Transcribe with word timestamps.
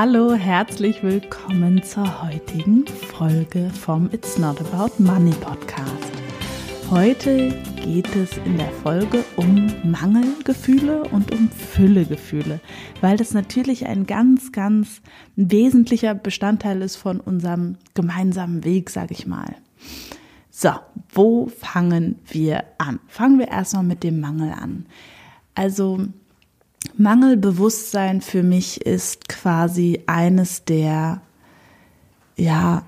Hallo, 0.00 0.32
herzlich 0.32 1.02
willkommen 1.02 1.82
zur 1.82 2.22
heutigen 2.22 2.86
Folge 2.86 3.68
vom 3.68 4.08
It's 4.12 4.38
Not 4.38 4.60
About 4.60 4.92
Money 5.02 5.32
Podcast. 5.32 6.12
Heute 6.88 7.48
geht 7.82 8.14
es 8.14 8.36
in 8.44 8.58
der 8.58 8.70
Folge 8.70 9.24
um 9.34 9.66
Mangelgefühle 9.82 11.02
und 11.02 11.32
um 11.32 11.50
Füllegefühle, 11.50 12.60
weil 13.00 13.16
das 13.16 13.34
natürlich 13.34 13.86
ein 13.86 14.06
ganz, 14.06 14.52
ganz 14.52 15.02
wesentlicher 15.34 16.14
Bestandteil 16.14 16.80
ist 16.82 16.94
von 16.94 17.18
unserem 17.18 17.74
gemeinsamen 17.94 18.62
Weg, 18.62 18.90
sage 18.90 19.14
ich 19.14 19.26
mal. 19.26 19.56
So, 20.48 20.70
wo 21.12 21.48
fangen 21.48 22.20
wir 22.28 22.62
an? 22.78 23.00
Fangen 23.08 23.40
wir 23.40 23.48
erstmal 23.48 23.82
mit 23.82 24.04
dem 24.04 24.20
Mangel 24.20 24.52
an. 24.52 24.86
Also 25.56 26.06
Mangelbewusstsein 26.98 28.20
für 28.20 28.42
mich 28.42 28.80
ist 28.84 29.28
quasi 29.28 30.02
eines 30.06 30.64
der, 30.64 31.22
ja, 32.36 32.84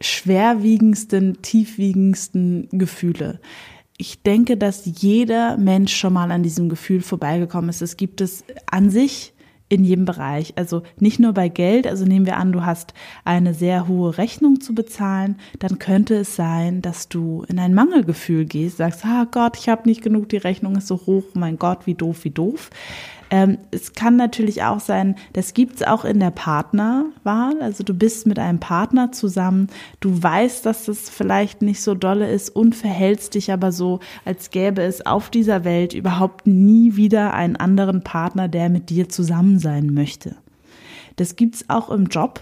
schwerwiegendsten, 0.00 1.42
tiefwiegendsten 1.42 2.68
Gefühle. 2.72 3.40
Ich 3.98 4.22
denke, 4.22 4.56
dass 4.56 4.82
jeder 4.84 5.58
Mensch 5.58 5.94
schon 5.94 6.14
mal 6.14 6.30
an 6.30 6.42
diesem 6.42 6.68
Gefühl 6.70 7.02
vorbeigekommen 7.02 7.68
ist. 7.68 7.82
Es 7.82 7.96
gibt 7.98 8.20
es 8.20 8.44
an 8.70 8.88
sich 8.90 9.34
in 9.70 9.84
jedem 9.84 10.04
Bereich. 10.04 10.52
Also 10.56 10.82
nicht 10.98 11.18
nur 11.18 11.32
bei 11.32 11.48
Geld, 11.48 11.86
also 11.86 12.04
nehmen 12.04 12.26
wir 12.26 12.36
an, 12.36 12.52
du 12.52 12.66
hast 12.66 12.92
eine 13.24 13.54
sehr 13.54 13.88
hohe 13.88 14.18
Rechnung 14.18 14.60
zu 14.60 14.74
bezahlen, 14.74 15.36
dann 15.58 15.78
könnte 15.78 16.16
es 16.16 16.36
sein, 16.36 16.82
dass 16.82 17.08
du 17.08 17.44
in 17.48 17.58
ein 17.58 17.72
Mangelgefühl 17.72 18.44
gehst, 18.44 18.76
sagst, 18.76 19.06
ah 19.06 19.26
Gott, 19.30 19.56
ich 19.56 19.68
habe 19.68 19.88
nicht 19.88 20.02
genug, 20.02 20.28
die 20.28 20.36
Rechnung 20.36 20.76
ist 20.76 20.88
so 20.88 21.00
hoch, 21.06 21.24
mein 21.34 21.58
Gott, 21.58 21.86
wie 21.86 21.94
doof, 21.94 22.24
wie 22.24 22.30
doof. 22.30 22.70
Ähm, 23.30 23.58
es 23.70 23.92
kann 23.92 24.16
natürlich 24.16 24.64
auch 24.64 24.80
sein, 24.80 25.14
das 25.32 25.54
gibt's 25.54 25.82
auch 25.84 26.04
in 26.04 26.18
der 26.18 26.32
Partnerwahl. 26.32 27.62
Also 27.62 27.84
du 27.84 27.94
bist 27.94 28.26
mit 28.26 28.40
einem 28.40 28.58
Partner 28.58 29.12
zusammen, 29.12 29.68
du 30.00 30.20
weißt, 30.20 30.66
dass 30.66 30.86
das 30.86 31.08
vielleicht 31.08 31.62
nicht 31.62 31.80
so 31.80 31.94
dolle 31.94 32.28
ist 32.28 32.50
und 32.50 32.74
verhältst 32.74 33.34
dich 33.34 33.52
aber 33.52 33.70
so, 33.70 34.00
als 34.24 34.50
gäbe 34.50 34.82
es 34.82 35.06
auf 35.06 35.30
dieser 35.30 35.64
Welt 35.64 35.94
überhaupt 35.94 36.48
nie 36.48 36.96
wieder 36.96 37.32
einen 37.32 37.54
anderen 37.54 38.02
Partner, 38.02 38.48
der 38.48 38.68
mit 38.68 38.90
dir 38.90 39.08
zusammen 39.08 39.60
sein 39.60 39.94
möchte. 39.94 40.34
Das 41.14 41.36
gibt's 41.36 41.66
auch 41.68 41.88
im 41.88 42.06
Job. 42.06 42.40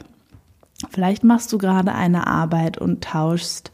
Vielleicht 0.90 1.22
machst 1.22 1.52
du 1.52 1.58
gerade 1.58 1.94
eine 1.94 2.26
Arbeit 2.26 2.78
und 2.78 3.04
tauschst 3.04 3.72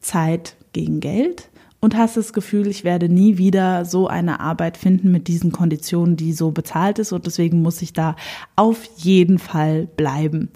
Zeit 0.00 0.56
gegen 0.72 1.00
Geld 1.00 1.50
und 1.84 1.98
hast 1.98 2.16
das 2.16 2.32
Gefühl, 2.32 2.66
ich 2.66 2.82
werde 2.82 3.10
nie 3.10 3.36
wieder 3.36 3.84
so 3.84 4.08
eine 4.08 4.40
Arbeit 4.40 4.78
finden 4.78 5.12
mit 5.12 5.28
diesen 5.28 5.52
Konditionen, 5.52 6.16
die 6.16 6.32
so 6.32 6.50
bezahlt 6.50 6.98
ist 6.98 7.12
und 7.12 7.26
deswegen 7.26 7.60
muss 7.60 7.82
ich 7.82 7.92
da 7.92 8.16
auf 8.56 8.82
jeden 8.96 9.38
Fall 9.38 9.86
bleiben. 9.86 10.48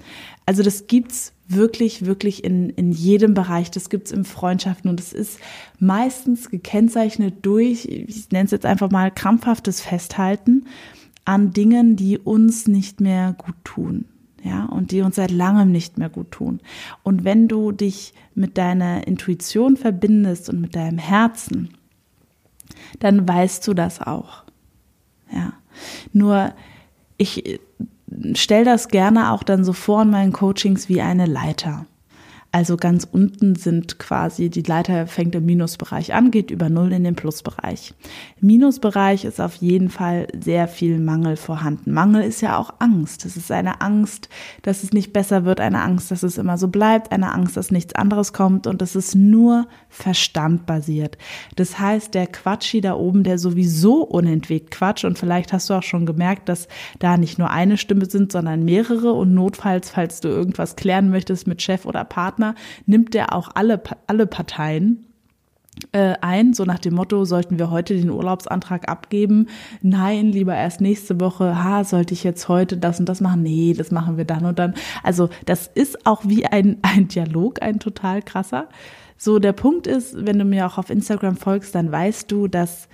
Also 0.47 0.63
das 0.63 0.87
gibt's 0.87 1.35
wirklich, 1.47 2.07
wirklich 2.07 2.45
in, 2.45 2.71
in 2.71 2.93
jedem 2.93 3.35
Bereich. 3.35 3.71
Das 3.71 3.91
gibt's 3.91 4.11
in 4.11 4.25
Freundschaften 4.25 4.89
und 4.89 5.01
es 5.01 5.13
ist 5.13 5.39
meistens 5.79 6.49
gekennzeichnet 6.49 7.35
durch, 7.43 7.85
ich 7.85 8.31
nenne 8.31 8.47
es 8.47 8.51
jetzt 8.51 8.65
einfach 8.65 8.91
mal 8.91 9.11
krampfhaftes 9.11 9.83
Festhalten 9.83 10.65
an 11.27 11.53
Dingen, 11.53 11.97
die 11.97 12.17
uns 12.17 12.69
nicht 12.69 13.03
mehr 13.03 13.35
gut 13.37 13.57
tun 13.65 14.07
ja, 14.43 14.67
und 14.67 14.93
die 14.93 15.01
uns 15.01 15.17
seit 15.17 15.31
langem 15.31 15.73
nicht 15.73 15.99
mehr 15.99 16.09
gut 16.09 16.31
tun. 16.31 16.61
Und 17.03 17.25
wenn 17.25 17.49
du 17.49 17.73
dich 17.73 18.15
mit 18.35 18.57
deiner 18.57 19.07
Intuition 19.07 19.77
verbindest 19.77 20.49
und 20.49 20.61
mit 20.61 20.77
deinem 20.77 20.99
Herzen, 20.99 21.71
dann 23.01 23.27
weißt 23.27 23.67
du 23.67 23.75
das 23.75 24.01
auch. 24.01 24.45
Ja. 25.33 25.53
Nur 26.13 26.53
ich 27.17 27.61
stelle 28.35 28.65
das 28.65 28.89
gerne 28.89 29.33
auch 29.33 29.43
dann 29.43 29.65
so 29.65 29.73
vor 29.73 30.03
in 30.03 30.11
meinen 30.11 30.33
Coachings 30.33 30.89
wie 30.89 31.03
eine 31.03 31.27
Leiter. 31.27 31.87
Also 32.51 32.79
ganz 32.79 33.07
unten 33.11 33.57
sind 33.57 33.99
quasi, 33.99 34.49
die 34.49 34.63
Leiter 34.63 35.07
fängt 35.07 35.35
im 35.35 35.45
Minusbereich 35.45 36.15
an, 36.15 36.31
geht 36.31 36.51
über 36.51 36.71
Null 36.71 36.95
in 36.95 37.05
den 37.05 37.15
Plusbereich. 37.15 37.93
Minusbereich 38.41 39.27
ist 39.27 39.39
auf 39.39 39.57
jeden 39.57 39.91
Fall 39.91 40.29
sehr 40.33 40.67
viel 40.67 40.99
Mangel 40.99 41.37
vorhanden. 41.37 41.93
Mangel 41.93 42.23
ist 42.23 42.41
ja 42.41 42.57
auch 42.57 42.73
Angst. 42.79 43.27
Es 43.27 43.37
ist 43.37 43.53
eine 43.53 43.83
Angst, 43.83 44.31
dass 44.63 44.83
es 44.83 44.95
nicht 44.95 45.13
besser 45.13 45.45
wird, 45.45 45.61
eine 45.61 45.83
Angst, 45.83 46.11
dass 46.11 46.23
es 46.23 46.39
immer 46.39 46.57
so 46.57 46.69
bleibt, 46.69 47.13
eine 47.13 47.35
Angst, 47.35 47.55
dass 47.59 47.71
nichts 47.71 47.95
anderes 47.95 48.33
kommt 48.33 48.67
und 48.67 48.81
es 48.81 48.97
ist 48.97 49.15
nur 49.15 49.69
verstandbasiert. 49.91 51.19
Das 51.57 51.79
heißt, 51.79 52.15
der 52.15 52.29
Quatschi 52.29 52.81
da 52.81 52.95
oben, 52.95 53.25
der 53.25 53.39
sowieso 53.39 54.03
unentwegt 54.05 54.71
quatscht 54.71 55.05
und 55.05 55.19
vielleicht 55.19 55.53
hast 55.53 55.69
du 55.69 55.75
auch 55.75 55.83
schon 55.83 56.07
gemerkt, 56.07 56.49
dass 56.49 56.67
da 56.99 57.19
nicht 57.19 57.39
nur 57.39 57.51
eine 57.51 57.77
Stimme 57.77 58.07
sind, 58.07 58.33
sondern 58.33 58.65
mehrere 58.65 59.13
und 59.13 59.35
notfalls, 59.35 59.91
falls 59.91 60.21
du 60.21 60.29
irgendwas 60.29 60.77
klären 60.77 61.11
möchtest 61.11 61.47
mit 61.47 61.61
Chef 61.61 61.85
oder 61.85 62.05
Partner, 62.05 62.38
Partner 62.39 62.55
nimmt 62.87 63.15
der 63.15 63.35
auch 63.35 63.51
alle, 63.55 63.83
alle 64.07 64.27
Parteien 64.27 65.05
äh, 65.93 66.15
ein, 66.21 66.55
so 66.55 66.65
nach 66.65 66.81
dem 66.81 66.95
Motto, 66.95 67.25
sollten 67.25 67.59
wir 67.59 67.71
heute 67.71 67.95
den 67.95 68.11
Urlaubsantrag 68.11 68.89
abgeben? 68.89 69.47
Nein, 69.81 70.33
lieber 70.33 70.55
erst 70.55 70.81
nächste 70.81 71.21
Woche. 71.21 71.63
Ha, 71.63 71.85
sollte 71.85 72.15
ich 72.15 72.25
jetzt 72.25 72.49
heute 72.49 72.77
das 72.77 72.99
und 72.99 73.09
das 73.09 73.21
machen? 73.21 73.43
Nee, 73.43 73.75
das 73.77 73.93
machen 73.93 74.17
wir 74.17 74.25
dann 74.25 74.45
und 74.45 74.59
dann. 74.59 74.75
Also 75.05 75.29
das 75.47 75.69
ist 75.69 76.05
auch 76.05 76.23
wie 76.25 76.47
ein, 76.47 76.79
ein 76.83 77.09
Dialog, 77.09 77.63
ein 77.63 77.79
total 77.79 78.23
krasser. 78.23 78.69
So, 79.17 79.39
der 79.39 79.53
Punkt 79.53 79.87
ist, 79.87 80.27
wenn 80.27 80.39
du 80.39 80.45
mir 80.45 80.67
auch 80.67 80.79
auf 80.79 80.91
Instagram 80.91 81.37
folgst, 81.37 81.75
dann 81.75 81.93
weißt 81.93 82.31
du, 82.31 82.49
dass 82.49 82.89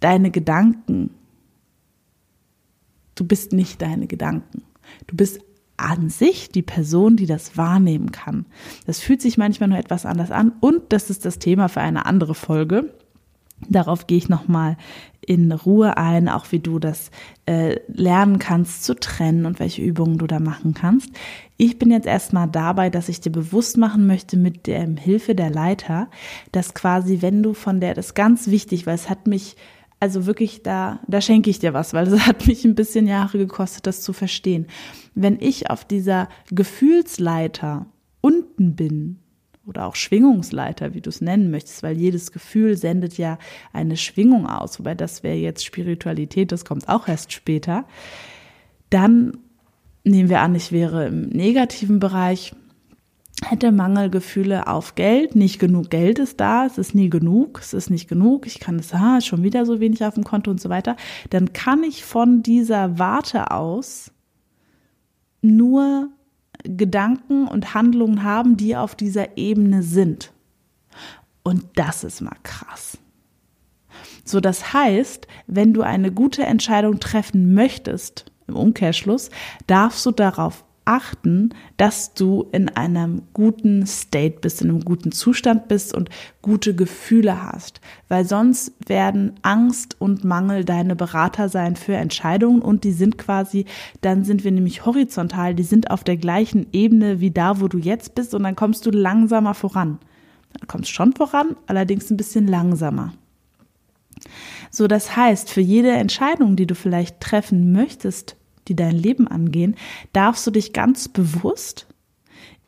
deine 0.00 0.30
Gedanken, 0.30 1.10
du 3.16 3.24
bist 3.24 3.52
nicht 3.52 3.82
deine 3.82 4.06
Gedanken. 4.06 4.62
Du 5.06 5.16
bist 5.16 5.40
an 5.78 6.10
sich 6.10 6.50
die 6.50 6.62
Person, 6.62 7.16
die 7.16 7.26
das 7.26 7.56
wahrnehmen 7.56 8.12
kann. 8.12 8.46
Das 8.86 9.00
fühlt 9.00 9.22
sich 9.22 9.38
manchmal 9.38 9.70
nur 9.70 9.78
etwas 9.78 10.04
anders 10.04 10.30
an 10.30 10.52
und 10.60 10.82
das 10.90 11.08
ist 11.08 11.24
das 11.24 11.38
Thema 11.38 11.68
für 11.68 11.80
eine 11.80 12.04
andere 12.04 12.34
Folge. 12.34 12.92
Darauf 13.68 14.06
gehe 14.06 14.18
ich 14.18 14.28
nochmal 14.28 14.76
in 15.20 15.52
Ruhe 15.52 15.96
ein, 15.96 16.28
auch 16.28 16.52
wie 16.52 16.58
du 16.58 16.78
das 16.78 17.10
äh, 17.46 17.80
lernen 17.88 18.38
kannst 18.38 18.84
zu 18.84 18.94
trennen 18.94 19.46
und 19.46 19.58
welche 19.58 19.82
Übungen 19.82 20.16
du 20.16 20.26
da 20.26 20.38
machen 20.38 20.74
kannst. 20.74 21.10
Ich 21.56 21.78
bin 21.78 21.90
jetzt 21.90 22.06
erstmal 22.06 22.48
dabei, 22.48 22.88
dass 22.88 23.08
ich 23.08 23.20
dir 23.20 23.32
bewusst 23.32 23.76
machen 23.76 24.06
möchte 24.06 24.36
mit 24.36 24.66
der 24.66 24.86
Hilfe 24.96 25.34
der 25.34 25.50
Leiter, 25.50 26.08
dass 26.52 26.72
quasi, 26.72 27.20
wenn 27.20 27.42
du 27.42 27.52
von 27.52 27.80
der, 27.80 27.94
das 27.94 28.06
ist 28.06 28.14
ganz 28.14 28.46
wichtig, 28.46 28.86
weil 28.86 28.94
es 28.94 29.10
hat 29.10 29.26
mich 29.26 29.56
also 30.00 30.26
wirklich, 30.26 30.62
da, 30.62 31.00
da 31.06 31.20
schenke 31.20 31.50
ich 31.50 31.58
dir 31.58 31.74
was, 31.74 31.92
weil 31.92 32.06
es 32.06 32.20
hat 32.26 32.46
mich 32.46 32.64
ein 32.64 32.74
bisschen 32.74 33.06
Jahre 33.06 33.38
gekostet, 33.38 33.86
das 33.86 34.02
zu 34.02 34.12
verstehen. 34.12 34.66
Wenn 35.14 35.38
ich 35.40 35.70
auf 35.70 35.84
dieser 35.84 36.28
Gefühlsleiter 36.50 37.86
unten 38.20 38.76
bin, 38.76 39.18
oder 39.68 39.84
auch 39.84 39.94
Schwingungsleiter, 39.94 40.94
wie 40.94 41.02
du 41.02 41.10
es 41.10 41.20
nennen 41.20 41.50
möchtest, 41.50 41.82
weil 41.82 41.96
jedes 41.96 42.32
Gefühl 42.32 42.76
sendet 42.76 43.18
ja 43.18 43.38
eine 43.72 43.98
Schwingung 43.98 44.46
aus, 44.46 44.78
wobei 44.78 44.94
das 44.94 45.22
wäre 45.22 45.36
jetzt 45.36 45.64
Spiritualität, 45.64 46.50
das 46.50 46.64
kommt 46.64 46.88
auch 46.88 47.06
erst 47.06 47.32
später. 47.32 47.84
Dann 48.88 49.36
nehmen 50.04 50.30
wir 50.30 50.40
an, 50.40 50.54
ich 50.54 50.72
wäre 50.72 51.06
im 51.06 51.28
negativen 51.28 52.00
Bereich, 52.00 52.54
hätte 53.44 53.72
Mangelgefühle 53.72 54.66
auf 54.66 54.94
Geld, 54.94 55.36
nicht 55.36 55.58
genug 55.58 55.90
Geld 55.90 56.18
ist 56.18 56.40
da, 56.40 56.66
es 56.66 56.78
ist 56.78 56.94
nie 56.94 57.08
genug, 57.08 57.60
es 57.60 57.72
ist 57.72 57.90
nicht 57.90 58.08
genug, 58.08 58.46
ich 58.46 58.60
kann 58.60 58.78
es, 58.78 58.92
ah, 58.92 59.20
schon 59.20 59.42
wieder 59.42 59.64
so 59.64 59.80
wenig 59.80 60.04
auf 60.04 60.14
dem 60.14 60.24
Konto 60.24 60.50
und 60.50 60.60
so 60.60 60.68
weiter, 60.68 60.96
dann 61.30 61.52
kann 61.52 61.82
ich 61.84 62.04
von 62.04 62.42
dieser 62.42 62.98
Warte 62.98 63.50
aus 63.50 64.10
nur 65.40 66.10
Gedanken 66.64 67.46
und 67.46 67.74
Handlungen 67.74 68.24
haben, 68.24 68.56
die 68.56 68.76
auf 68.76 68.94
dieser 68.94 69.36
Ebene 69.36 69.82
sind. 69.82 70.32
Und 71.44 71.64
das 71.76 72.02
ist 72.04 72.20
mal 72.20 72.36
krass. 72.42 72.98
So, 74.24 74.40
das 74.40 74.72
heißt, 74.72 75.26
wenn 75.46 75.72
du 75.72 75.82
eine 75.82 76.12
gute 76.12 76.42
Entscheidung 76.42 76.98
treffen 77.00 77.54
möchtest, 77.54 78.26
im 78.48 78.56
Umkehrschluss, 78.56 79.30
darfst 79.66 80.04
du 80.04 80.10
darauf 80.10 80.64
achten, 80.88 81.50
dass 81.76 82.14
du 82.14 82.48
in 82.50 82.70
einem 82.70 83.22
guten 83.34 83.86
State 83.86 84.38
bist, 84.40 84.62
in 84.62 84.70
einem 84.70 84.84
guten 84.84 85.12
Zustand 85.12 85.68
bist 85.68 85.94
und 85.94 86.08
gute 86.40 86.74
Gefühle 86.74 87.42
hast, 87.42 87.82
weil 88.08 88.24
sonst 88.24 88.72
werden 88.86 89.34
Angst 89.42 90.00
und 90.00 90.24
Mangel 90.24 90.64
deine 90.64 90.96
Berater 90.96 91.50
sein 91.50 91.76
für 91.76 91.94
Entscheidungen 91.94 92.62
und 92.62 92.84
die 92.84 92.92
sind 92.92 93.18
quasi, 93.18 93.66
dann 94.00 94.24
sind 94.24 94.44
wir 94.44 94.50
nämlich 94.50 94.86
horizontal, 94.86 95.54
die 95.54 95.62
sind 95.62 95.90
auf 95.90 96.04
der 96.04 96.16
gleichen 96.16 96.66
Ebene 96.72 97.20
wie 97.20 97.30
da, 97.30 97.60
wo 97.60 97.68
du 97.68 97.76
jetzt 97.76 98.14
bist 98.14 98.34
und 98.34 98.42
dann 98.42 98.56
kommst 98.56 98.86
du 98.86 98.90
langsamer 98.90 99.52
voran. 99.52 99.98
Dann 100.54 100.68
kommst 100.68 100.90
schon 100.90 101.12
voran, 101.12 101.54
allerdings 101.66 102.10
ein 102.10 102.16
bisschen 102.16 102.46
langsamer. 102.46 103.12
So, 104.70 104.88
das 104.88 105.16
heißt, 105.16 105.50
für 105.50 105.60
jede 105.60 105.90
Entscheidung, 105.90 106.56
die 106.56 106.66
du 106.66 106.74
vielleicht 106.74 107.20
treffen 107.20 107.72
möchtest, 107.72 108.37
die 108.68 108.76
dein 108.76 108.96
Leben 108.96 109.26
angehen, 109.28 109.76
darfst 110.12 110.46
du 110.46 110.50
dich 110.50 110.72
ganz 110.72 111.08
bewusst 111.08 111.86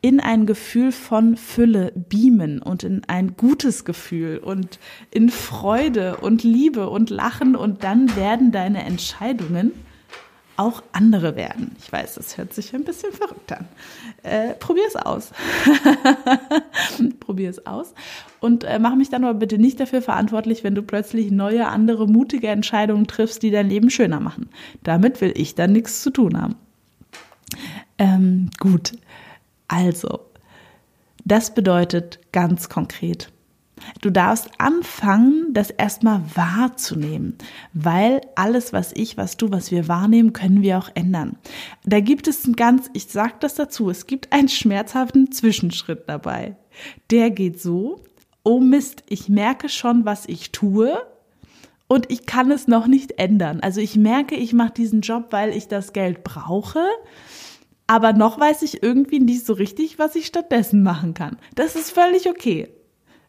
in 0.01 0.19
ein 0.19 0.47
Gefühl 0.47 0.91
von 0.91 1.37
Fülle 1.37 1.93
beamen 1.95 2.61
und 2.61 2.83
in 2.83 3.03
ein 3.07 3.37
gutes 3.37 3.85
Gefühl 3.85 4.39
und 4.39 4.79
in 5.11 5.29
Freude 5.29 6.17
und 6.17 6.43
Liebe 6.43 6.89
und 6.89 7.11
Lachen 7.11 7.55
und 7.55 7.83
dann 7.83 8.15
werden 8.15 8.51
deine 8.51 8.83
Entscheidungen 8.83 9.71
auch 10.61 10.83
andere 10.91 11.35
werden. 11.35 11.75
Ich 11.79 11.91
weiß, 11.91 12.15
das 12.15 12.37
hört 12.37 12.53
sich 12.53 12.73
ein 12.75 12.83
bisschen 12.83 13.11
verrückt 13.11 13.51
an. 13.51 13.67
Äh, 14.21 14.53
Probier 14.53 14.83
es 14.87 14.95
aus. 14.95 15.31
Probier 17.19 17.49
es 17.49 17.65
aus. 17.65 17.93
Und 18.39 18.63
äh, 18.63 18.77
mach 18.77 18.95
mich 18.95 19.09
dann 19.09 19.23
aber 19.23 19.39
bitte 19.39 19.57
nicht 19.57 19.79
dafür 19.79 20.03
verantwortlich, 20.03 20.63
wenn 20.63 20.75
du 20.75 20.83
plötzlich 20.83 21.31
neue, 21.31 21.67
andere, 21.67 22.07
mutige 22.07 22.47
Entscheidungen 22.47 23.07
triffst, 23.07 23.41
die 23.41 23.49
dein 23.49 23.69
Leben 23.69 23.89
schöner 23.89 24.19
machen. 24.19 24.49
Damit 24.83 25.19
will 25.19 25.33
ich 25.35 25.55
dann 25.55 25.71
nichts 25.71 26.03
zu 26.03 26.11
tun 26.11 26.39
haben. 26.39 26.55
Ähm, 27.97 28.51
gut. 28.59 28.93
Also, 29.67 30.19
das 31.25 31.53
bedeutet 31.55 32.19
ganz 32.31 32.69
konkret, 32.69 33.31
Du 34.01 34.09
darfst 34.09 34.49
anfangen, 34.57 35.53
das 35.53 35.69
erstmal 35.69 36.21
wahrzunehmen, 36.35 37.37
weil 37.73 38.21
alles, 38.35 38.73
was 38.73 38.91
ich, 38.93 39.17
was 39.17 39.37
du, 39.37 39.51
was 39.51 39.71
wir 39.71 39.87
wahrnehmen, 39.87 40.33
können 40.33 40.61
wir 40.61 40.77
auch 40.77 40.89
ändern. 40.95 41.37
Da 41.85 41.99
gibt 41.99 42.27
es 42.27 42.45
ein 42.45 42.55
ganz, 42.55 42.89
ich 42.93 43.07
sag 43.07 43.39
das 43.41 43.55
dazu, 43.55 43.89
es 43.89 44.07
gibt 44.07 44.31
einen 44.33 44.49
schmerzhaften 44.49 45.31
Zwischenschritt 45.31 46.03
dabei. 46.07 46.55
Der 47.11 47.29
geht 47.29 47.61
so, 47.61 48.01
oh 48.43 48.59
Mist, 48.59 49.03
ich 49.07 49.29
merke 49.29 49.69
schon, 49.69 50.05
was 50.05 50.25
ich 50.27 50.51
tue 50.51 50.97
und 51.87 52.09
ich 52.09 52.25
kann 52.25 52.51
es 52.51 52.67
noch 52.67 52.87
nicht 52.87 53.19
ändern. 53.19 53.59
Also 53.61 53.81
ich 53.81 53.97
merke, 53.97 54.35
ich 54.35 54.53
mache 54.53 54.73
diesen 54.73 55.01
Job, 55.01 55.27
weil 55.31 55.55
ich 55.55 55.67
das 55.67 55.93
Geld 55.93 56.23
brauche. 56.23 56.83
Aber 57.85 58.13
noch 58.13 58.39
weiß 58.39 58.61
ich 58.61 58.81
irgendwie 58.81 59.19
nicht 59.19 59.45
so 59.45 59.51
richtig, 59.53 59.99
was 59.99 60.15
ich 60.15 60.25
stattdessen 60.25 60.81
machen 60.81 61.13
kann. 61.13 61.37
Das 61.55 61.75
ist 61.75 61.91
völlig 61.91 62.29
okay 62.29 62.69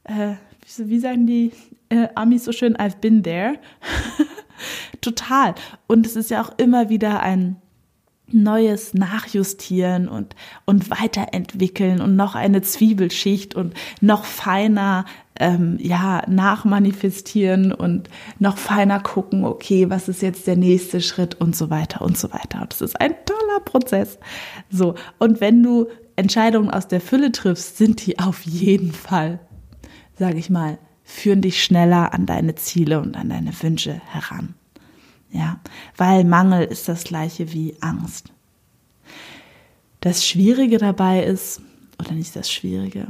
äh, 0.04 0.34
wie 0.78 0.98
sagen 0.98 1.26
die 1.26 1.52
äh, 1.88 2.08
Amis 2.14 2.44
so 2.44 2.52
schön, 2.52 2.76
I've 2.76 2.98
been 3.00 3.22
there. 3.22 3.58
Total. 5.00 5.54
Und 5.86 6.06
es 6.06 6.16
ist 6.16 6.30
ja 6.30 6.42
auch 6.42 6.52
immer 6.58 6.88
wieder 6.88 7.20
ein 7.20 7.56
neues 8.32 8.94
Nachjustieren 8.94 10.08
und, 10.08 10.34
und 10.64 10.90
weiterentwickeln 10.90 12.00
und 12.00 12.16
noch 12.16 12.34
eine 12.34 12.62
Zwiebelschicht 12.62 13.54
und 13.54 13.74
noch 14.00 14.24
feiner 14.24 15.04
ähm, 15.38 15.76
ja, 15.80 16.22
nachmanifestieren 16.28 17.72
und 17.72 18.08
noch 18.38 18.58
feiner 18.58 19.00
gucken, 19.00 19.44
okay, 19.44 19.90
was 19.90 20.08
ist 20.08 20.22
jetzt 20.22 20.46
der 20.46 20.56
nächste 20.56 21.00
Schritt 21.00 21.34
und 21.40 21.56
so 21.56 21.70
weiter 21.70 22.02
und 22.02 22.16
so 22.16 22.32
weiter. 22.32 22.62
Und 22.62 22.72
das 22.72 22.80
ist 22.80 23.00
ein 23.00 23.14
toller 23.26 23.60
Prozess. 23.64 24.18
So, 24.70 24.94
und 25.18 25.40
wenn 25.40 25.62
du 25.62 25.88
Entscheidungen 26.16 26.70
aus 26.70 26.88
der 26.88 27.00
Fülle 27.00 27.32
triffst, 27.32 27.76
sind 27.76 28.06
die 28.06 28.18
auf 28.18 28.42
jeden 28.42 28.92
Fall 28.92 29.40
sage 30.18 30.38
ich 30.38 30.50
mal, 30.50 30.78
führen 31.04 31.40
dich 31.42 31.62
schneller 31.62 32.14
an 32.14 32.26
deine 32.26 32.54
Ziele 32.54 33.00
und 33.00 33.16
an 33.16 33.28
deine 33.28 33.52
Wünsche 33.62 34.00
heran. 34.06 34.54
Ja, 35.30 35.60
weil 35.96 36.24
Mangel 36.24 36.64
ist 36.64 36.88
das 36.88 37.04
gleiche 37.04 37.52
wie 37.52 37.74
Angst. 37.80 38.32
Das 40.00 40.26
Schwierige 40.26 40.78
dabei 40.78 41.22
ist, 41.24 41.62
oder 41.98 42.12
nicht 42.12 42.36
das 42.36 42.50
Schwierige, 42.50 43.06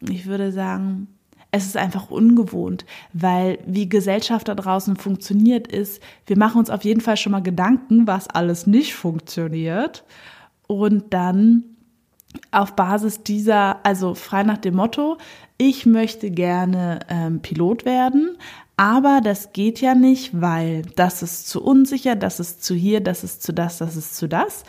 ich 0.00 0.26
würde 0.26 0.52
sagen, 0.52 1.08
es 1.50 1.66
ist 1.66 1.76
einfach 1.76 2.10
ungewohnt, 2.10 2.86
weil 3.12 3.58
wie 3.66 3.88
Gesellschaft 3.88 4.48
da 4.48 4.54
draußen 4.54 4.96
funktioniert 4.96 5.66
ist, 5.66 6.00
wir 6.26 6.38
machen 6.38 6.58
uns 6.58 6.70
auf 6.70 6.84
jeden 6.84 7.00
Fall 7.00 7.16
schon 7.16 7.32
mal 7.32 7.42
Gedanken, 7.42 8.06
was 8.06 8.28
alles 8.28 8.66
nicht 8.66 8.94
funktioniert. 8.94 10.04
Und 10.68 11.12
dann 11.12 11.64
auf 12.50 12.74
Basis 12.74 13.22
dieser, 13.22 13.84
also 13.84 14.14
frei 14.14 14.42
nach 14.42 14.58
dem 14.58 14.76
Motto, 14.76 15.18
ich 15.58 15.86
möchte 15.86 16.30
gerne 16.30 17.00
ähm, 17.08 17.40
Pilot 17.40 17.84
werden, 17.84 18.36
aber 18.76 19.20
das 19.22 19.52
geht 19.52 19.80
ja 19.80 19.94
nicht, 19.94 20.40
weil 20.40 20.82
das 20.96 21.22
ist 21.22 21.48
zu 21.48 21.62
unsicher, 21.62 22.16
das 22.16 22.40
ist 22.40 22.64
zu 22.64 22.74
hier, 22.74 23.00
das 23.00 23.24
ist 23.24 23.42
zu 23.42 23.52
das, 23.52 23.78
das 23.78 23.96
ist 23.96 24.16
zu 24.16 24.26
das. 24.26 24.64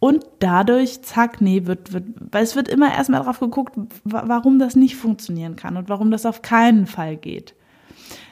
Und 0.00 0.24
dadurch, 0.38 1.02
zack, 1.02 1.40
nee, 1.40 1.66
wird, 1.66 1.92
wird, 1.92 2.04
weil 2.30 2.44
es 2.44 2.54
wird 2.54 2.68
immer 2.68 2.94
erstmal 2.94 3.22
drauf 3.24 3.40
geguckt, 3.40 3.74
warum 4.04 4.60
das 4.60 4.76
nicht 4.76 4.94
funktionieren 4.94 5.56
kann 5.56 5.76
und 5.76 5.88
warum 5.88 6.12
das 6.12 6.24
auf 6.24 6.40
keinen 6.40 6.86
Fall 6.86 7.16
geht. 7.16 7.54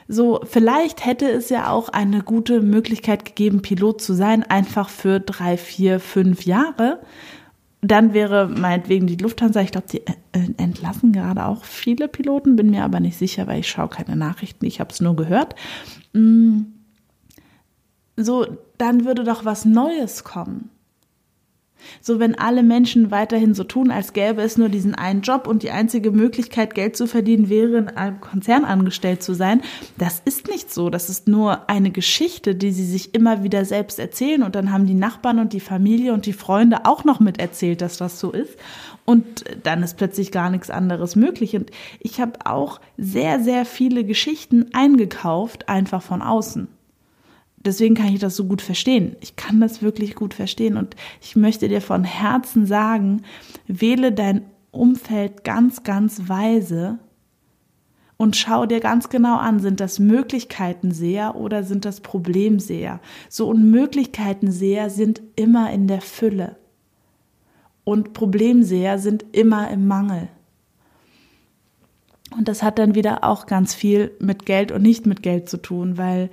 So, 0.07 0.39
vielleicht 0.45 1.05
hätte 1.05 1.29
es 1.29 1.49
ja 1.49 1.69
auch 1.69 1.89
eine 1.89 2.21
gute 2.21 2.61
Möglichkeit 2.61 3.25
gegeben, 3.25 3.61
Pilot 3.61 4.01
zu 4.01 4.13
sein, 4.13 4.43
einfach 4.43 4.87
für 4.87 5.19
drei, 5.19 5.57
vier, 5.57 5.99
fünf 5.99 6.45
Jahre 6.45 7.01
dann 7.91 8.13
wäre 8.13 8.47
meinetwegen 8.47 9.07
die 9.07 9.15
Lufthansa, 9.15 9.61
ich 9.61 9.71
glaube, 9.71 9.87
die 9.91 10.05
äh, 10.05 10.13
entlassen 10.57 11.11
gerade 11.11 11.45
auch 11.45 11.63
viele 11.63 12.07
Piloten, 12.07 12.55
bin 12.55 12.69
mir 12.69 12.83
aber 12.83 12.99
nicht 12.99 13.17
sicher, 13.17 13.47
weil 13.47 13.59
ich 13.59 13.69
schaue 13.69 13.89
keine 13.89 14.15
Nachrichten, 14.15 14.65
ich 14.65 14.79
habe 14.79 14.91
es 14.91 15.01
nur 15.01 15.15
gehört. 15.15 15.55
Mm. 16.13 16.61
So, 18.15 18.47
dann 18.77 19.05
würde 19.05 19.23
doch 19.23 19.45
was 19.45 19.65
Neues 19.65 20.23
kommen. 20.23 20.69
So, 22.01 22.19
wenn 22.19 22.35
alle 22.35 22.63
Menschen 22.63 23.11
weiterhin 23.11 23.53
so 23.53 23.63
tun, 23.63 23.91
als 23.91 24.13
gäbe 24.13 24.41
es 24.41 24.57
nur 24.57 24.69
diesen 24.69 24.95
einen 24.95 25.21
Job 25.21 25.47
und 25.47 25.63
die 25.63 25.71
einzige 25.71 26.11
Möglichkeit, 26.11 26.75
Geld 26.75 26.97
zu 26.97 27.07
verdienen, 27.07 27.49
wäre 27.49 27.77
in 27.77 27.89
einem 27.89 28.21
Konzern 28.21 28.65
angestellt 28.65 29.23
zu 29.23 29.33
sein, 29.33 29.61
das 29.97 30.21
ist 30.25 30.47
nicht 30.47 30.73
so. 30.73 30.89
Das 30.89 31.09
ist 31.09 31.27
nur 31.27 31.69
eine 31.69 31.91
Geschichte, 31.91 32.55
die 32.55 32.71
sie 32.71 32.85
sich 32.85 33.13
immer 33.13 33.43
wieder 33.43 33.65
selbst 33.65 33.99
erzählen 33.99 34.43
und 34.43 34.55
dann 34.55 34.71
haben 34.71 34.85
die 34.85 34.93
Nachbarn 34.93 35.39
und 35.39 35.53
die 35.53 35.59
Familie 35.59 36.13
und 36.13 36.25
die 36.25 36.33
Freunde 36.33 36.85
auch 36.85 37.03
noch 37.03 37.19
mit 37.19 37.39
erzählt, 37.39 37.81
dass 37.81 37.97
das 37.97 38.19
so 38.19 38.31
ist. 38.31 38.57
Und 39.05 39.45
dann 39.63 39.83
ist 39.83 39.95
plötzlich 39.97 40.31
gar 40.33 40.49
nichts 40.49 40.69
anderes 40.69 41.15
möglich. 41.15 41.55
Und 41.55 41.71
ich 41.99 42.19
habe 42.19 42.45
auch 42.45 42.81
sehr, 42.97 43.39
sehr 43.39 43.65
viele 43.65 44.03
Geschichten 44.03 44.65
eingekauft, 44.73 45.69
einfach 45.69 46.01
von 46.01 46.21
außen 46.21 46.67
deswegen 47.67 47.95
kann 47.95 48.13
ich 48.13 48.19
das 48.19 48.35
so 48.35 48.45
gut 48.45 48.61
verstehen. 48.61 49.15
Ich 49.21 49.35
kann 49.35 49.59
das 49.59 49.81
wirklich 49.81 50.15
gut 50.15 50.33
verstehen 50.33 50.77
und 50.77 50.95
ich 51.21 51.35
möchte 51.35 51.67
dir 51.67 51.81
von 51.81 52.03
Herzen 52.03 52.65
sagen, 52.65 53.21
wähle 53.67 54.11
dein 54.11 54.43
Umfeld 54.71 55.43
ganz, 55.43 55.83
ganz 55.83 56.27
weise 56.27 56.99
und 58.17 58.35
schau 58.35 58.65
dir 58.65 58.79
ganz 58.79 59.09
genau 59.09 59.37
an, 59.37 59.59
sind 59.59 59.79
das 59.79 59.99
Möglichkeitenseher 59.99 61.35
oder 61.35 61.63
sind 61.63 61.85
das 61.85 62.01
Problemseher? 62.01 62.99
So 63.29 63.47
und 63.47 63.69
Möglichkeitenseher 63.69 64.89
sind 64.89 65.21
immer 65.35 65.71
in 65.71 65.87
der 65.87 66.01
Fülle 66.01 66.55
und 67.83 68.13
Problemseher 68.13 68.97
sind 68.97 69.23
immer 69.33 69.69
im 69.69 69.87
Mangel. 69.87 70.29
Und 72.35 72.47
das 72.47 72.63
hat 72.63 72.79
dann 72.79 72.95
wieder 72.95 73.23
auch 73.23 73.45
ganz 73.45 73.73
viel 73.73 74.11
mit 74.19 74.45
Geld 74.45 74.71
und 74.71 74.81
nicht 74.81 75.05
mit 75.05 75.21
Geld 75.21 75.47
zu 75.47 75.57
tun, 75.57 75.97
weil 75.97 76.29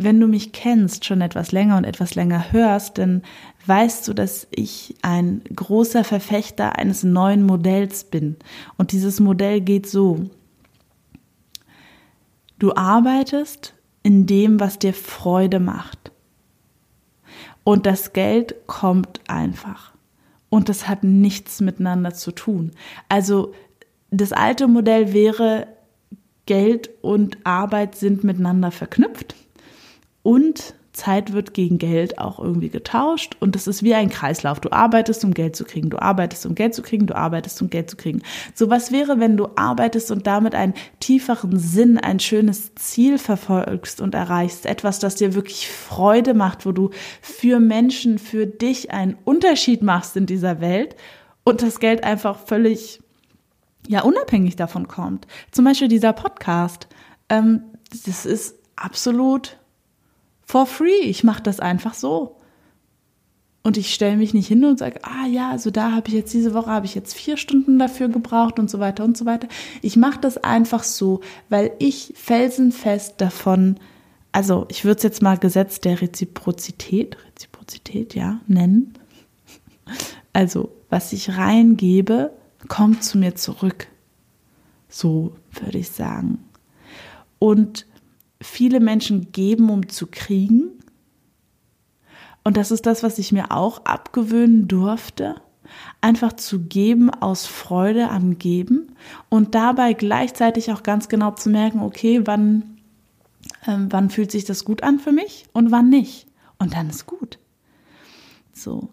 wenn 0.00 0.20
du 0.20 0.28
mich 0.28 0.52
kennst, 0.52 1.04
schon 1.04 1.20
etwas 1.20 1.50
länger 1.50 1.76
und 1.76 1.82
etwas 1.82 2.14
länger 2.14 2.52
hörst, 2.52 2.98
dann 2.98 3.22
weißt 3.66 4.06
du, 4.06 4.14
dass 4.14 4.46
ich 4.52 4.94
ein 5.02 5.42
großer 5.54 6.04
Verfechter 6.04 6.78
eines 6.78 7.02
neuen 7.02 7.44
Modells 7.44 8.04
bin. 8.04 8.36
Und 8.76 8.92
dieses 8.92 9.18
Modell 9.18 9.60
geht 9.60 9.88
so. 9.88 10.30
Du 12.60 12.74
arbeitest 12.76 13.74
in 14.04 14.26
dem, 14.26 14.60
was 14.60 14.78
dir 14.78 14.94
Freude 14.94 15.58
macht. 15.58 16.12
Und 17.64 17.84
das 17.84 18.12
Geld 18.12 18.54
kommt 18.68 19.20
einfach. 19.26 19.94
Und 20.48 20.68
das 20.68 20.86
hat 20.86 21.02
nichts 21.02 21.60
miteinander 21.60 22.14
zu 22.14 22.30
tun. 22.30 22.70
Also 23.08 23.52
das 24.10 24.32
alte 24.32 24.68
Modell 24.68 25.12
wäre, 25.12 25.66
Geld 26.46 26.88
und 27.02 27.44
Arbeit 27.44 27.96
sind 27.96 28.22
miteinander 28.22 28.70
verknüpft 28.70 29.34
und 30.28 30.74
Zeit 30.92 31.32
wird 31.32 31.54
gegen 31.54 31.78
Geld 31.78 32.18
auch 32.18 32.38
irgendwie 32.38 32.68
getauscht 32.68 33.34
und 33.40 33.54
das 33.54 33.66
ist 33.66 33.82
wie 33.82 33.94
ein 33.94 34.10
Kreislauf. 34.10 34.60
Du 34.60 34.72
arbeitest, 34.72 35.24
um 35.24 35.32
Geld 35.32 35.56
zu 35.56 35.64
kriegen, 35.64 35.88
du 35.88 36.02
arbeitest, 36.02 36.44
um 36.44 36.54
Geld 36.54 36.74
zu 36.74 36.82
kriegen, 36.82 37.06
du 37.06 37.16
arbeitest, 37.16 37.62
um 37.62 37.70
Geld 37.70 37.88
zu 37.88 37.96
kriegen. 37.96 38.20
So 38.52 38.68
was 38.68 38.92
wäre, 38.92 39.20
wenn 39.20 39.38
du 39.38 39.48
arbeitest 39.56 40.10
und 40.10 40.26
damit 40.26 40.54
einen 40.54 40.74
tieferen 41.00 41.58
Sinn, 41.58 41.96
ein 41.96 42.20
schönes 42.20 42.74
Ziel 42.74 43.16
verfolgst 43.16 44.02
und 44.02 44.14
erreichst, 44.14 44.66
etwas, 44.66 44.98
das 44.98 45.14
dir 45.14 45.32
wirklich 45.32 45.66
Freude 45.70 46.34
macht, 46.34 46.66
wo 46.66 46.72
du 46.72 46.90
für 47.22 47.58
Menschen, 47.58 48.18
für 48.18 48.46
dich 48.46 48.90
einen 48.90 49.16
Unterschied 49.24 49.80
machst 49.80 50.14
in 50.14 50.26
dieser 50.26 50.60
Welt 50.60 50.94
und 51.42 51.62
das 51.62 51.80
Geld 51.80 52.04
einfach 52.04 52.38
völlig 52.38 53.00
ja 53.86 54.02
unabhängig 54.02 54.56
davon 54.56 54.88
kommt. 54.88 55.26
Zum 55.52 55.64
Beispiel 55.64 55.88
dieser 55.88 56.12
Podcast. 56.12 56.86
Ähm, 57.30 57.62
das 58.04 58.26
ist 58.26 58.56
absolut 58.76 59.56
for 60.48 60.66
free. 60.66 61.02
Ich 61.02 61.22
mache 61.24 61.42
das 61.42 61.60
einfach 61.60 61.94
so. 61.94 62.36
Und 63.62 63.76
ich 63.76 63.92
stelle 63.92 64.16
mich 64.16 64.32
nicht 64.32 64.48
hin 64.48 64.64
und 64.64 64.78
sage, 64.78 65.00
ah 65.02 65.26
ja, 65.26 65.50
also 65.50 65.70
da 65.70 65.92
habe 65.92 66.08
ich 66.08 66.14
jetzt 66.14 66.32
diese 66.32 66.54
Woche 66.54 66.70
habe 66.70 66.86
ich 66.86 66.94
jetzt 66.94 67.12
vier 67.12 67.36
Stunden 67.36 67.78
dafür 67.78 68.08
gebraucht 68.08 68.58
und 68.58 68.70
so 68.70 68.80
weiter 68.80 69.04
und 69.04 69.16
so 69.16 69.26
weiter. 69.26 69.46
Ich 69.82 69.96
mache 69.96 70.18
das 70.20 70.38
einfach 70.38 70.84
so, 70.84 71.20
weil 71.50 71.72
ich 71.78 72.14
felsenfest 72.16 73.20
davon, 73.20 73.78
also 74.32 74.64
ich 74.70 74.86
würde 74.86 74.96
es 74.96 75.02
jetzt 75.02 75.20
mal 75.20 75.36
Gesetz 75.36 75.80
der 75.80 76.00
Reziprozität, 76.00 77.18
Reziprozität, 77.26 78.14
ja, 78.14 78.40
nennen. 78.46 78.94
Also 80.32 80.72
was 80.88 81.12
ich 81.12 81.36
reingebe, 81.36 82.32
kommt 82.68 83.04
zu 83.04 83.18
mir 83.18 83.34
zurück. 83.34 83.88
So 84.88 85.36
würde 85.52 85.76
ich 85.76 85.90
sagen. 85.90 86.38
Und 87.38 87.84
viele 88.40 88.80
Menschen 88.80 89.32
geben, 89.32 89.70
um 89.70 89.88
zu 89.88 90.06
kriegen. 90.06 90.70
Und 92.44 92.56
das 92.56 92.70
ist 92.70 92.86
das, 92.86 93.02
was 93.02 93.18
ich 93.18 93.32
mir 93.32 93.50
auch 93.52 93.84
abgewöhnen 93.84 94.68
durfte, 94.68 95.36
einfach 96.00 96.32
zu 96.32 96.60
geben 96.60 97.10
aus 97.10 97.46
Freude 97.46 98.08
am 98.08 98.38
Geben 98.38 98.94
und 99.28 99.54
dabei 99.54 99.92
gleichzeitig 99.92 100.72
auch 100.72 100.82
ganz 100.82 101.08
genau 101.08 101.32
zu 101.32 101.50
merken, 101.50 101.80
okay, 101.80 102.22
wann, 102.24 102.78
ähm, 103.66 103.88
wann 103.90 104.08
fühlt 104.08 104.30
sich 104.30 104.44
das 104.44 104.64
gut 104.64 104.82
an 104.82 104.98
für 104.98 105.12
mich 105.12 105.46
und 105.52 105.70
wann 105.70 105.90
nicht. 105.90 106.26
Und 106.58 106.74
dann 106.74 106.88
ist 106.88 107.06
gut. 107.06 107.38
So. 108.52 108.90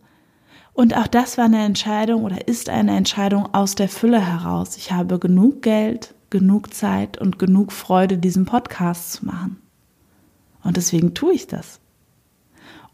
Und 0.73 0.97
auch 0.97 1.07
das 1.07 1.37
war 1.37 1.45
eine 1.45 1.63
Entscheidung 1.63 2.23
oder 2.25 2.47
ist 2.47 2.67
eine 2.67 2.97
Entscheidung 2.97 3.53
aus 3.53 3.75
der 3.75 3.87
Fülle 3.87 4.19
heraus. 4.19 4.75
Ich 4.75 4.91
habe 4.91 5.19
genug 5.19 5.61
Geld, 5.61 6.14
genug 6.29 6.73
Zeit 6.73 7.17
und 7.19 7.39
genug 7.39 7.71
Freude, 7.71 8.17
diesen 8.17 8.45
Podcast 8.45 9.13
zu 9.13 9.25
machen. 9.25 9.61
Und 10.63 10.77
deswegen 10.77 11.13
tue 11.13 11.33
ich 11.33 11.47
das. 11.47 11.79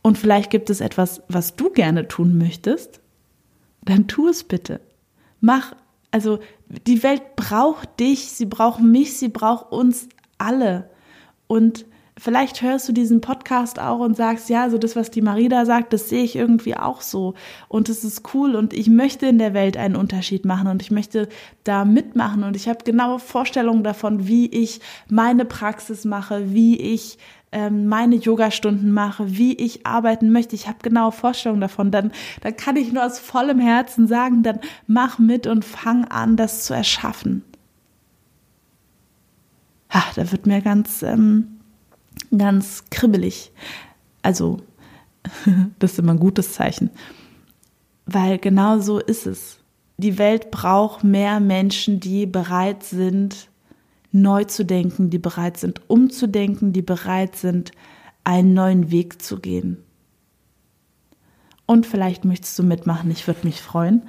Und 0.01 0.17
vielleicht 0.17 0.50
gibt 0.50 0.69
es 0.69 0.81
etwas, 0.81 1.21
was 1.27 1.55
du 1.55 1.69
gerne 1.69 2.07
tun 2.07 2.38
möchtest, 2.38 3.01
dann 3.83 4.07
tu 4.07 4.27
es 4.27 4.43
bitte. 4.43 4.81
Mach, 5.39 5.73
also 6.11 6.39
die 6.88 7.03
Welt 7.03 7.35
braucht 7.35 8.00
dich, 8.00 8.31
sie 8.31 8.45
braucht 8.45 8.81
mich, 8.81 9.17
sie 9.17 9.29
braucht 9.29 9.71
uns 9.71 10.09
alle. 10.38 10.89
Und 11.47 11.85
vielleicht 12.21 12.61
hörst 12.61 12.87
du 12.87 12.93
diesen 12.93 13.19
Podcast 13.19 13.79
auch 13.79 13.99
und 13.99 14.15
sagst, 14.15 14.47
ja, 14.49 14.69
so 14.69 14.77
das, 14.77 14.95
was 14.95 15.09
die 15.09 15.23
Marie 15.23 15.49
da 15.49 15.65
sagt, 15.65 15.91
das 15.91 16.07
sehe 16.07 16.23
ich 16.23 16.35
irgendwie 16.35 16.77
auch 16.77 17.01
so. 17.01 17.33
Und 17.67 17.89
es 17.89 18.03
ist 18.03 18.35
cool 18.35 18.55
und 18.55 18.73
ich 18.73 18.87
möchte 18.87 19.25
in 19.25 19.39
der 19.39 19.55
Welt 19.55 19.75
einen 19.75 19.95
Unterschied 19.95 20.45
machen 20.45 20.67
und 20.67 20.83
ich 20.83 20.91
möchte 20.91 21.27
da 21.63 21.83
mitmachen 21.83 22.43
und 22.43 22.55
ich 22.55 22.69
habe 22.69 22.83
genaue 22.83 23.17
Vorstellungen 23.17 23.83
davon, 23.83 24.27
wie 24.27 24.45
ich 24.45 24.81
meine 25.09 25.45
Praxis 25.45 26.05
mache, 26.05 26.53
wie 26.53 26.79
ich 26.79 27.17
ähm, 27.51 27.87
meine 27.87 28.15
Yogastunden 28.15 28.91
mache, 28.91 29.35
wie 29.35 29.55
ich 29.55 29.87
arbeiten 29.87 30.31
möchte. 30.31 30.53
Ich 30.55 30.67
habe 30.67 30.77
genaue 30.83 31.11
Vorstellungen 31.11 31.61
davon. 31.61 31.89
Dann, 31.89 32.11
dann 32.41 32.55
kann 32.55 32.75
ich 32.75 32.93
nur 32.93 33.03
aus 33.03 33.17
vollem 33.17 33.59
Herzen 33.59 34.07
sagen, 34.07 34.43
dann 34.43 34.59
mach 34.85 35.17
mit 35.17 35.47
und 35.47 35.65
fang 35.65 36.05
an, 36.05 36.37
das 36.37 36.65
zu 36.65 36.75
erschaffen. 36.75 37.43
Ha, 39.89 40.03
da 40.15 40.31
wird 40.31 40.45
mir 40.45 40.61
ganz 40.61 41.01
ähm, 41.01 41.61
ganz 42.36 42.86
kribbelig. 42.89 43.51
Also, 44.22 44.58
das 45.80 45.94
ist 45.94 46.00
immer 46.00 46.13
ein 46.13 46.20
gutes 46.20 46.53
Zeichen. 46.53 46.89
Weil 48.06 48.38
genau 48.38 48.80
so 48.80 49.00
ist 49.00 49.27
es. 49.27 49.60
Die 49.98 50.18
Welt 50.18 50.51
braucht 50.51 51.03
mehr 51.03 51.39
Menschen, 51.39 52.00
die 52.00 52.25
bereit 52.25 52.84
sind, 52.84 53.50
neu 54.12 54.44
zu 54.46 54.65
denken, 54.65 55.10
die 55.10 55.20
bereit 55.20 55.58
sind, 55.58 55.82
umzudenken, 55.89 56.74
die 56.74 56.82
bereit 56.82 57.36
sind, 57.36 57.72
einen 58.24 58.53
neuen 58.53 58.91
Weg 58.91 59.22
zu 59.22 59.39
gehen. 59.39 59.77
Und 61.65 61.86
vielleicht 61.86 62.25
möchtest 62.25 62.58
du 62.60 62.63
mitmachen, 62.63 63.12
ich 63.12 63.27
würde 63.27 63.46
mich 63.46 63.62
freuen. 63.62 64.03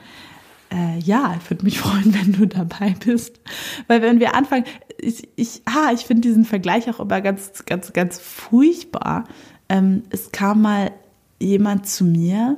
Äh, 0.72 0.98
ja, 1.00 1.36
ich 1.38 1.50
würde 1.50 1.64
mich 1.64 1.78
freuen, 1.80 2.14
wenn 2.14 2.32
du 2.32 2.46
dabei 2.46 2.94
bist. 3.04 3.40
Weil 3.88 4.02
wenn 4.02 4.20
wir 4.20 4.34
anfangen, 4.34 4.64
ich, 4.98 5.28
ich, 5.36 5.62
ah, 5.66 5.92
ich 5.92 6.00
finde 6.00 6.22
diesen 6.22 6.44
Vergleich 6.44 6.88
auch 6.88 7.00
immer 7.00 7.20
ganz, 7.20 7.64
ganz, 7.66 7.92
ganz 7.92 8.18
furchtbar. 8.18 9.24
Ähm, 9.68 10.04
es 10.10 10.32
kam 10.32 10.62
mal 10.62 10.92
jemand 11.38 11.86
zu 11.86 12.04
mir 12.04 12.56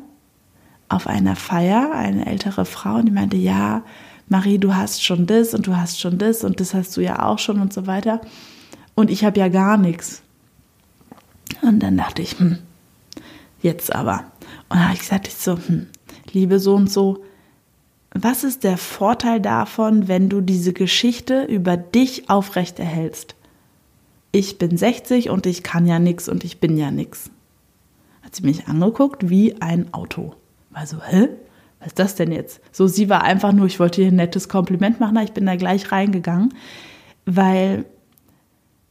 auf 0.88 1.06
einer 1.06 1.37
Feier, 1.37 1.92
eine 1.92 2.26
ältere 2.26 2.64
Frau, 2.66 2.97
und 2.97 3.06
die 3.06 3.12
meinte, 3.12 3.37
ja, 3.37 3.83
Marie, 4.28 4.59
du 4.59 4.75
hast 4.75 5.02
schon 5.02 5.26
das 5.26 5.54
und 5.54 5.66
du 5.66 5.76
hast 5.76 6.00
schon 6.00 6.18
das 6.18 6.44
und 6.44 6.61
das 6.61 6.73
hast 6.75 6.97
du 6.97 7.00
ja 7.00 7.23
auch 7.23 7.38
schon 7.38 7.61
und 7.61 7.73
so 7.73 7.87
weiter. 7.87 8.21
Und 8.94 9.11
ich 9.11 9.25
habe 9.25 9.40
ja 9.40 9.49
gar 9.49 9.76
nichts. 9.76 10.23
Und 11.62 11.83
dann 11.83 11.97
dachte 11.97 12.23
ich, 12.23 12.38
hm, 12.38 12.59
jetzt 13.61 13.94
aber. 13.94 14.25
Und 14.68 14.83
habe 14.83 14.94
ich 14.94 15.00
gesagt, 15.00 15.26
ich 15.26 15.35
so, 15.35 15.59
hm, 15.59 15.88
liebe 16.33 16.59
so 16.59 16.75
und 16.75 16.90
so, 16.90 17.25
was 18.14 18.44
ist 18.44 18.62
der 18.62 18.78
Vorteil 18.78 19.40
davon, 19.40 20.06
wenn 20.06 20.28
du 20.28 20.40
diese 20.40 20.73
Geschichte 20.73 21.42
über 21.44 21.76
dich 21.76 22.30
aufrechterhältst? 22.30 23.35
Ich 24.30 24.59
bin 24.59 24.76
60 24.76 25.30
und 25.30 25.47
ich 25.47 25.64
kann 25.64 25.87
ja 25.87 25.99
nichts 25.99 26.28
und 26.28 26.44
ich 26.44 26.61
bin 26.61 26.76
ja 26.76 26.92
nichts. 26.92 27.30
Hat 28.23 28.35
sie 28.37 28.44
mich 28.44 28.68
angeguckt 28.68 29.28
wie 29.28 29.61
ein 29.61 29.92
Auto. 29.92 30.35
War 30.71 30.87
so, 30.87 31.02
hä? 31.02 31.28
Was 31.80 31.88
ist 31.88 31.99
das 31.99 32.14
denn 32.14 32.33
jetzt? 32.33 32.61
So, 32.73 32.87
sie 32.87 33.11
war 33.11 33.23
einfach 33.23 33.52
nur, 33.52 33.66
ich 33.66 33.78
wollte 33.78 34.00
ihr 34.00 34.09
ein 34.09 34.16
nettes 34.16 34.49
Kompliment 34.49 35.00
machen, 35.00 35.18
ich 35.18 35.33
bin 35.33 35.44
da 35.44 35.56
gleich 35.56 35.92
reingegangen, 35.92 36.54
weil 37.26 37.85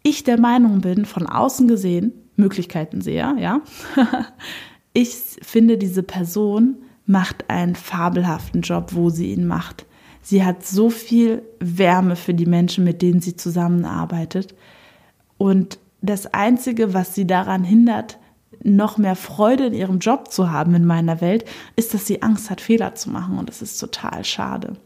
ich 0.03 0.23
der 0.23 0.39
Meinung 0.39 0.81
bin, 0.81 1.05
von 1.05 1.25
außen 1.25 1.67
gesehen, 1.67 2.11
Möglichkeiten 2.35 3.01
sehe, 3.01 3.35
ja. 3.39 3.61
ich 4.93 5.09
finde, 5.41 5.77
diese 5.77 6.03
Person 6.03 6.75
macht 7.05 7.49
einen 7.49 7.75
fabelhaften 7.75 8.61
Job, 8.61 8.93
wo 8.93 9.09
sie 9.09 9.33
ihn 9.33 9.45
macht. 9.45 9.85
Sie 10.21 10.45
hat 10.45 10.65
so 10.65 10.89
viel 10.89 11.43
Wärme 11.59 12.15
für 12.15 12.33
die 12.33 12.45
Menschen, 12.45 12.83
mit 12.83 13.01
denen 13.01 13.19
sie 13.19 13.35
zusammenarbeitet. 13.35 14.55
Und 15.37 15.79
das 16.01 16.33
Einzige, 16.33 16.93
was 16.93 17.13
sie 17.13 17.27
daran 17.27 17.63
hindert, 17.63 18.19
noch 18.63 18.97
mehr 18.97 19.17
Freude 19.17 19.65
in 19.65 19.73
ihrem 19.73 19.99
Job 19.99 20.31
zu 20.31 20.49
haben 20.49 20.73
in 20.75 20.85
meiner 20.85 21.19
Welt, 21.19 21.43
ist, 21.75 21.93
dass 21.93 22.07
sie 22.07 22.21
Angst 22.21 22.49
hat, 22.49 22.61
Fehler 22.61 22.95
zu 22.95 23.09
machen. 23.09 23.37
Und 23.37 23.49
das 23.49 23.61
ist 23.61 23.77
total 23.77 24.23
schade. 24.23 24.77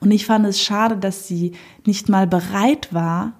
Und 0.00 0.10
ich 0.10 0.26
fand 0.26 0.46
es 0.46 0.60
schade, 0.60 0.96
dass 0.96 1.26
sie 1.26 1.52
nicht 1.86 2.08
mal 2.08 2.26
bereit 2.26 2.92
war, 2.92 3.32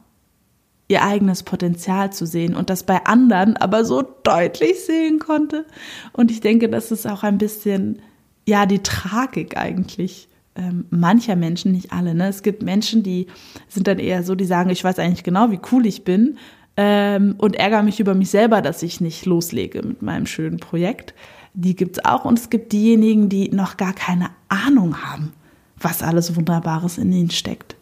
ihr 0.88 1.02
eigenes 1.02 1.42
Potenzial 1.42 2.12
zu 2.12 2.26
sehen 2.26 2.54
und 2.54 2.70
das 2.70 2.84
bei 2.84 3.04
anderen 3.06 3.56
aber 3.56 3.84
so 3.84 4.02
deutlich 4.22 4.84
sehen 4.84 5.18
konnte. 5.18 5.64
Und 6.12 6.30
ich 6.30 6.40
denke, 6.40 6.68
das 6.68 6.92
ist 6.92 7.06
auch 7.06 7.22
ein 7.22 7.38
bisschen, 7.38 8.00
ja, 8.46 8.66
die 8.66 8.82
Tragik 8.82 9.56
eigentlich 9.56 10.28
ähm, 10.54 10.86
mancher 10.90 11.36
Menschen, 11.36 11.72
nicht 11.72 11.92
alle. 11.92 12.14
Ne? 12.14 12.28
Es 12.28 12.42
gibt 12.42 12.62
Menschen, 12.62 13.02
die 13.02 13.26
sind 13.68 13.86
dann 13.86 13.98
eher 13.98 14.22
so, 14.22 14.34
die 14.34 14.44
sagen, 14.44 14.70
ich 14.70 14.82
weiß 14.82 14.98
eigentlich 14.98 15.24
genau, 15.24 15.50
wie 15.50 15.60
cool 15.72 15.86
ich 15.86 16.04
bin 16.04 16.38
ähm, 16.76 17.34
und 17.38 17.56
ärgere 17.56 17.82
mich 17.82 18.00
über 18.00 18.14
mich 18.14 18.30
selber, 18.30 18.62
dass 18.62 18.82
ich 18.82 19.00
nicht 19.00 19.26
loslege 19.26 19.82
mit 19.82 20.02
meinem 20.02 20.26
schönen 20.26 20.58
Projekt. 20.58 21.14
Die 21.54 21.74
gibt's 21.74 22.04
auch 22.04 22.24
und 22.24 22.38
es 22.38 22.50
gibt 22.50 22.72
diejenigen, 22.72 23.28
die 23.28 23.48
noch 23.50 23.76
gar 23.76 23.92
keine 23.92 24.30
Ahnung 24.48 25.02
haben, 25.02 25.32
was 25.78 26.02
alles 26.02 26.36
Wunderbares 26.36 26.98
in 26.98 27.12
ihnen 27.12 27.30
steckt. 27.30 27.76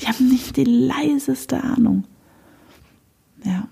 Die 0.00 0.06
haben 0.06 0.28
nicht 0.28 0.56
die 0.56 0.64
leiseste 0.64 1.62
Ahnung. 1.62 2.04
Ja. 3.44 3.68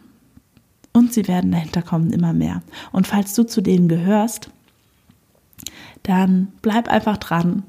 Und 0.92 1.12
sie 1.12 1.28
werden 1.28 1.52
dahinter 1.52 1.82
kommen, 1.82 2.12
immer 2.12 2.32
mehr. 2.32 2.62
Und 2.92 3.06
falls 3.06 3.34
du 3.34 3.44
zu 3.44 3.60
denen 3.60 3.88
gehörst, 3.88 4.50
dann 6.02 6.48
bleib 6.62 6.88
einfach 6.88 7.18
dran. 7.18 7.62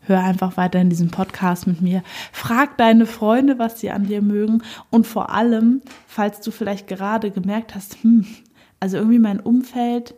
Hör 0.00 0.22
einfach 0.22 0.56
weiter 0.56 0.80
in 0.80 0.88
diesem 0.88 1.10
Podcast 1.10 1.66
mit 1.66 1.80
mir. 1.80 2.02
Frag 2.30 2.78
deine 2.78 3.06
Freunde, 3.06 3.58
was 3.58 3.80
sie 3.80 3.90
an 3.90 4.06
dir 4.06 4.22
mögen. 4.22 4.62
Und 4.90 5.06
vor 5.06 5.30
allem, 5.30 5.82
falls 6.06 6.40
du 6.40 6.52
vielleicht 6.52 6.86
gerade 6.86 7.32
gemerkt 7.32 7.74
hast, 7.74 8.02
hm, 8.02 8.24
also 8.78 8.98
irgendwie 8.98 9.18
mein 9.18 9.40
Umfeld, 9.40 10.14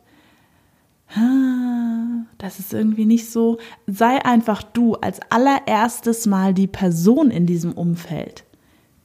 das 2.36 2.58
ist 2.58 2.74
irgendwie 2.74 3.06
nicht 3.06 3.30
so. 3.30 3.58
Sei 3.86 4.22
einfach 4.24 4.62
du 4.62 4.94
als 4.96 5.20
allererstes 5.30 6.26
Mal 6.26 6.52
die 6.52 6.66
Person 6.66 7.30
in 7.30 7.46
diesem 7.46 7.72
Umfeld 7.72 8.44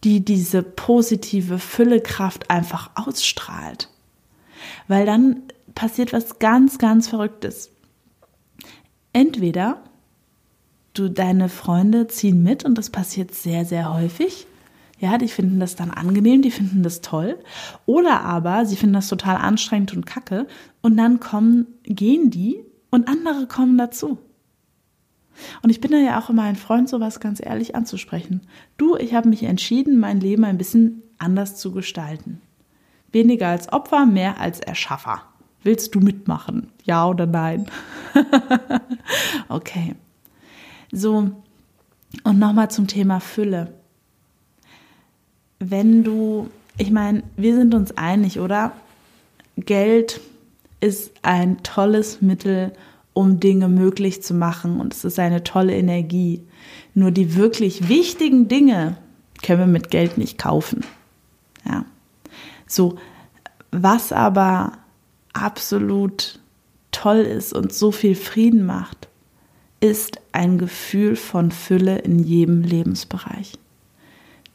die 0.03 0.23
diese 0.23 0.63
positive 0.63 1.59
Füllekraft 1.59 2.49
einfach 2.49 2.91
ausstrahlt. 2.95 3.89
Weil 4.87 5.05
dann 5.05 5.43
passiert 5.75 6.13
was 6.13 6.39
ganz, 6.39 6.77
ganz 6.77 7.07
Verrücktes. 7.07 7.71
Entweder 9.13 9.83
du, 10.93 11.09
deine 11.09 11.49
Freunde 11.49 12.07
ziehen 12.07 12.43
mit 12.43 12.65
und 12.65 12.77
das 12.77 12.89
passiert 12.89 13.33
sehr, 13.33 13.65
sehr 13.65 13.93
häufig. 13.93 14.47
Ja, 14.99 15.17
die 15.17 15.27
finden 15.27 15.59
das 15.59 15.75
dann 15.75 15.91
angenehm, 15.91 16.41
die 16.41 16.51
finden 16.51 16.83
das 16.83 17.01
toll. 17.01 17.37
Oder 17.85 18.21
aber 18.21 18.65
sie 18.65 18.75
finden 18.75 18.93
das 18.93 19.09
total 19.09 19.37
anstrengend 19.37 19.93
und 19.93 20.05
kacke 20.05 20.47
und 20.81 20.97
dann 20.97 21.19
kommen, 21.19 21.67
gehen 21.83 22.29
die 22.29 22.63
und 22.89 23.07
andere 23.07 23.47
kommen 23.47 23.77
dazu. 23.77 24.17
Und 25.61 25.69
ich 25.69 25.81
bin 25.81 25.91
da 25.91 25.97
ja 25.97 26.19
auch 26.19 26.29
immer 26.29 26.43
ein 26.43 26.55
Freund, 26.55 26.89
sowas 26.89 27.19
ganz 27.19 27.41
ehrlich 27.43 27.75
anzusprechen. 27.75 28.41
Du, 28.77 28.95
ich 28.97 29.13
habe 29.13 29.29
mich 29.29 29.43
entschieden, 29.43 29.99
mein 29.99 30.19
Leben 30.19 30.43
ein 30.43 30.57
bisschen 30.57 31.01
anders 31.17 31.55
zu 31.55 31.71
gestalten. 31.71 32.41
Weniger 33.11 33.47
als 33.47 33.71
Opfer, 33.71 34.05
mehr 34.05 34.39
als 34.39 34.59
Erschaffer. 34.59 35.23
Willst 35.63 35.95
du 35.95 35.99
mitmachen? 35.99 36.67
Ja 36.83 37.07
oder 37.07 37.25
nein? 37.25 37.67
okay. 39.49 39.95
So, 40.91 41.31
und 42.23 42.39
nochmal 42.39 42.69
zum 42.69 42.87
Thema 42.87 43.19
Fülle. 43.19 43.73
Wenn 45.59 46.03
du, 46.03 46.49
ich 46.77 46.91
meine, 46.91 47.23
wir 47.37 47.55
sind 47.55 47.73
uns 47.73 47.97
einig, 47.97 48.39
oder? 48.39 48.73
Geld 49.57 50.19
ist 50.79 51.13
ein 51.21 51.63
tolles 51.63 52.21
Mittel, 52.21 52.73
um 52.73 52.83
Dinge 53.39 53.67
möglich 53.67 54.23
zu 54.23 54.33
machen. 54.33 54.79
Und 54.79 54.93
es 54.93 55.05
ist 55.05 55.19
eine 55.19 55.43
tolle 55.43 55.75
Energie. 55.75 56.43
Nur 56.93 57.11
die 57.11 57.35
wirklich 57.35 57.89
wichtigen 57.89 58.47
Dinge 58.47 58.97
können 59.41 59.59
wir 59.59 59.67
mit 59.67 59.91
Geld 59.91 60.17
nicht 60.17 60.37
kaufen. 60.37 60.85
Ja. 61.65 61.85
So, 62.67 62.97
was 63.71 64.11
aber 64.11 64.73
absolut 65.33 66.39
toll 66.91 67.17
ist 67.17 67.53
und 67.53 67.73
so 67.73 67.91
viel 67.91 68.15
Frieden 68.15 68.65
macht, 68.65 69.07
ist 69.79 70.19
ein 70.31 70.57
Gefühl 70.57 71.15
von 71.15 71.51
Fülle 71.51 71.97
in 71.99 72.19
jedem 72.19 72.61
Lebensbereich. 72.61 73.53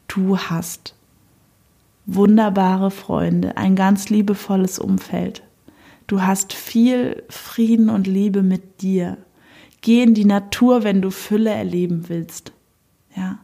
Du 0.07 0.39
hast 0.39 0.95
wunderbare 2.07 2.89
Freunde, 2.89 3.55
ein 3.55 3.75
ganz 3.75 4.09
liebevolles 4.09 4.79
Umfeld. 4.79 5.43
Du 6.09 6.23
hast 6.23 6.53
viel 6.53 7.21
Frieden 7.29 7.91
und 7.91 8.07
Liebe 8.07 8.41
mit 8.41 8.81
dir. 8.81 9.19
Geh 9.81 10.01
in 10.01 10.15
die 10.15 10.25
Natur, 10.25 10.83
wenn 10.83 11.03
du 11.03 11.11
Fülle 11.11 11.51
erleben 11.51 12.09
willst. 12.09 12.51
Ja. 13.15 13.37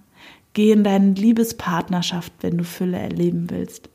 Geh 0.54 0.72
in 0.72 0.84
deine 0.84 1.12
Liebespartnerschaft, 1.12 2.34
wenn 2.42 2.58
du 2.58 2.64
Fülle 2.64 2.98
erleben 2.98 3.52
willst. 3.52 3.90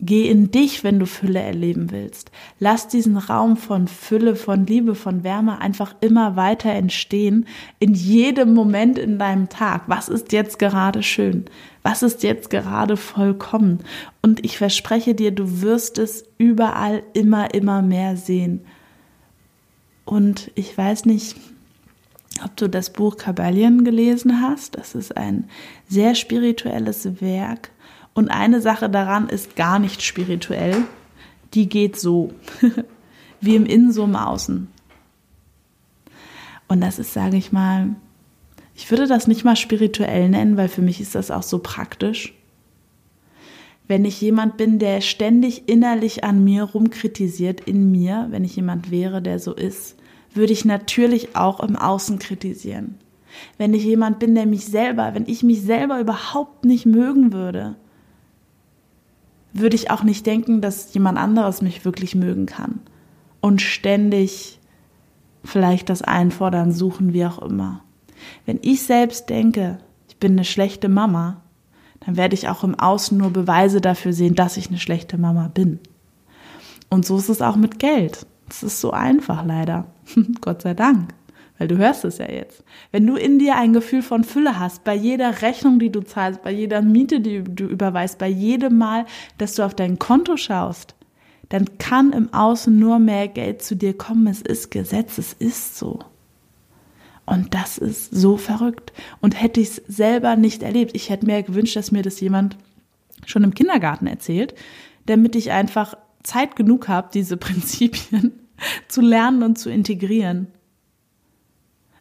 Geh 0.00 0.28
in 0.28 0.50
dich, 0.50 0.82
wenn 0.82 0.98
du 0.98 1.06
Fülle 1.06 1.40
erleben 1.40 1.90
willst. 1.92 2.32
Lass 2.58 2.88
diesen 2.88 3.16
Raum 3.16 3.56
von 3.56 3.86
Fülle, 3.86 4.34
von 4.34 4.66
Liebe, 4.66 4.94
von 4.94 5.22
Wärme 5.22 5.60
einfach 5.60 5.94
immer 6.00 6.34
weiter 6.36 6.70
entstehen, 6.70 7.46
in 7.78 7.94
jedem 7.94 8.54
Moment 8.54 8.98
in 8.98 9.18
deinem 9.18 9.48
Tag. 9.48 9.84
Was 9.86 10.08
ist 10.08 10.32
jetzt 10.32 10.58
gerade 10.58 11.02
schön? 11.02 11.44
Was 11.82 12.02
ist 12.02 12.22
jetzt 12.22 12.50
gerade 12.50 12.96
vollkommen? 12.96 13.80
Und 14.20 14.44
ich 14.44 14.58
verspreche 14.58 15.14
dir, 15.14 15.30
du 15.30 15.62
wirst 15.62 15.98
es 15.98 16.24
überall 16.38 17.04
immer, 17.12 17.54
immer 17.54 17.80
mehr 17.80 18.16
sehen. 18.16 18.64
Und 20.04 20.50
ich 20.54 20.76
weiß 20.76 21.04
nicht, 21.04 21.36
ob 22.44 22.56
du 22.56 22.68
das 22.68 22.90
Buch 22.90 23.16
Kabbalion 23.16 23.84
gelesen 23.84 24.40
hast. 24.40 24.76
Das 24.76 24.94
ist 24.94 25.16
ein 25.16 25.44
sehr 25.88 26.14
spirituelles 26.14 27.20
Werk. 27.20 27.70
Und 28.14 28.28
eine 28.28 28.60
Sache 28.60 28.88
daran 28.88 29.28
ist 29.28 29.56
gar 29.56 29.78
nicht 29.78 30.02
spirituell. 30.02 30.84
Die 31.52 31.68
geht 31.68 31.98
so, 31.98 32.32
wie 33.40 33.56
im 33.56 33.66
Innen, 33.66 33.92
so 33.92 34.04
im 34.04 34.16
Außen. 34.16 34.68
Und 36.68 36.80
das 36.80 36.98
ist, 36.98 37.12
sage 37.12 37.36
ich 37.36 37.52
mal, 37.52 37.96
ich 38.74 38.90
würde 38.90 39.06
das 39.06 39.26
nicht 39.26 39.44
mal 39.44 39.56
spirituell 39.56 40.28
nennen, 40.28 40.56
weil 40.56 40.68
für 40.68 40.82
mich 40.82 41.00
ist 41.00 41.14
das 41.14 41.30
auch 41.30 41.42
so 41.42 41.58
praktisch. 41.58 42.34
Wenn 43.86 44.04
ich 44.04 44.20
jemand 44.20 44.56
bin, 44.56 44.78
der 44.78 45.00
ständig 45.00 45.68
innerlich 45.68 46.24
an 46.24 46.42
mir 46.42 46.64
rumkritisiert, 46.64 47.60
in 47.60 47.90
mir, 47.90 48.28
wenn 48.30 48.44
ich 48.44 48.56
jemand 48.56 48.90
wäre, 48.90 49.20
der 49.20 49.38
so 49.38 49.52
ist, 49.52 49.96
würde 50.32 50.52
ich 50.52 50.64
natürlich 50.64 51.36
auch 51.36 51.60
im 51.60 51.76
Außen 51.76 52.18
kritisieren. 52.18 52.98
Wenn 53.58 53.74
ich 53.74 53.84
jemand 53.84 54.18
bin, 54.20 54.34
der 54.34 54.46
mich 54.46 54.64
selber, 54.64 55.14
wenn 55.14 55.26
ich 55.26 55.42
mich 55.42 55.62
selber 55.62 56.00
überhaupt 56.00 56.64
nicht 56.64 56.86
mögen 56.86 57.32
würde, 57.32 57.76
würde 59.54 59.76
ich 59.76 59.90
auch 59.90 60.02
nicht 60.02 60.26
denken, 60.26 60.60
dass 60.60 60.92
jemand 60.92 61.16
anderes 61.16 61.62
mich 61.62 61.84
wirklich 61.84 62.14
mögen 62.14 62.46
kann. 62.46 62.80
Und 63.40 63.62
ständig 63.62 64.58
vielleicht 65.44 65.88
das 65.88 66.02
Einfordern 66.02 66.72
suchen, 66.72 67.12
wie 67.12 67.24
auch 67.24 67.40
immer. 67.40 67.82
Wenn 68.46 68.58
ich 68.62 68.82
selbst 68.82 69.30
denke, 69.30 69.78
ich 70.08 70.16
bin 70.16 70.32
eine 70.32 70.44
schlechte 70.44 70.88
Mama, 70.88 71.42
dann 72.00 72.16
werde 72.16 72.34
ich 72.34 72.48
auch 72.48 72.64
im 72.64 72.78
Außen 72.78 73.16
nur 73.16 73.30
Beweise 73.30 73.80
dafür 73.80 74.12
sehen, 74.12 74.34
dass 74.34 74.56
ich 74.56 74.68
eine 74.68 74.78
schlechte 74.78 75.18
Mama 75.18 75.48
bin. 75.48 75.78
Und 76.90 77.06
so 77.06 77.16
ist 77.16 77.28
es 77.28 77.42
auch 77.42 77.56
mit 77.56 77.78
Geld. 77.78 78.26
Es 78.48 78.62
ist 78.62 78.80
so 78.80 78.90
einfach 78.90 79.44
leider. 79.44 79.86
Gott 80.40 80.62
sei 80.62 80.74
Dank. 80.74 81.14
Weil 81.58 81.68
du 81.68 81.76
hörst 81.76 82.04
es 82.04 82.18
ja 82.18 82.30
jetzt. 82.30 82.64
Wenn 82.90 83.06
du 83.06 83.14
in 83.14 83.38
dir 83.38 83.56
ein 83.56 83.72
Gefühl 83.72 84.02
von 84.02 84.24
Fülle 84.24 84.58
hast, 84.58 84.82
bei 84.82 84.94
jeder 84.94 85.42
Rechnung, 85.42 85.78
die 85.78 85.90
du 85.90 86.00
zahlst, 86.00 86.42
bei 86.42 86.50
jeder 86.50 86.82
Miete, 86.82 87.20
die 87.20 87.44
du 87.44 87.66
überweist, 87.66 88.18
bei 88.18 88.28
jedem 88.28 88.76
Mal, 88.78 89.06
dass 89.38 89.54
du 89.54 89.62
auf 89.62 89.74
dein 89.74 89.98
Konto 89.98 90.36
schaust, 90.36 90.96
dann 91.50 91.78
kann 91.78 92.12
im 92.12 92.32
Außen 92.32 92.76
nur 92.76 92.98
mehr 92.98 93.28
Geld 93.28 93.62
zu 93.62 93.76
dir 93.76 93.96
kommen. 93.96 94.26
Es 94.26 94.42
ist 94.42 94.70
Gesetz, 94.70 95.18
es 95.18 95.32
ist 95.32 95.78
so. 95.78 96.00
Und 97.26 97.54
das 97.54 97.78
ist 97.78 98.14
so 98.14 98.36
verrückt. 98.36 98.92
Und 99.20 99.40
hätte 99.40 99.60
ich 99.60 99.68
es 99.68 99.76
selber 99.86 100.36
nicht 100.36 100.62
erlebt, 100.62 100.92
ich 100.94 101.10
hätte 101.10 101.26
mir 101.26 101.42
gewünscht, 101.42 101.76
dass 101.76 101.92
mir 101.92 102.02
das 102.02 102.20
jemand 102.20 102.56
schon 103.26 103.44
im 103.44 103.54
Kindergarten 103.54 104.06
erzählt, 104.06 104.54
damit 105.06 105.36
ich 105.36 105.52
einfach 105.52 105.94
Zeit 106.22 106.56
genug 106.56 106.88
habe, 106.88 107.10
diese 107.14 107.36
Prinzipien 107.38 108.32
zu 108.88 109.00
lernen 109.00 109.42
und 109.42 109.58
zu 109.58 109.70
integrieren. 109.70 110.48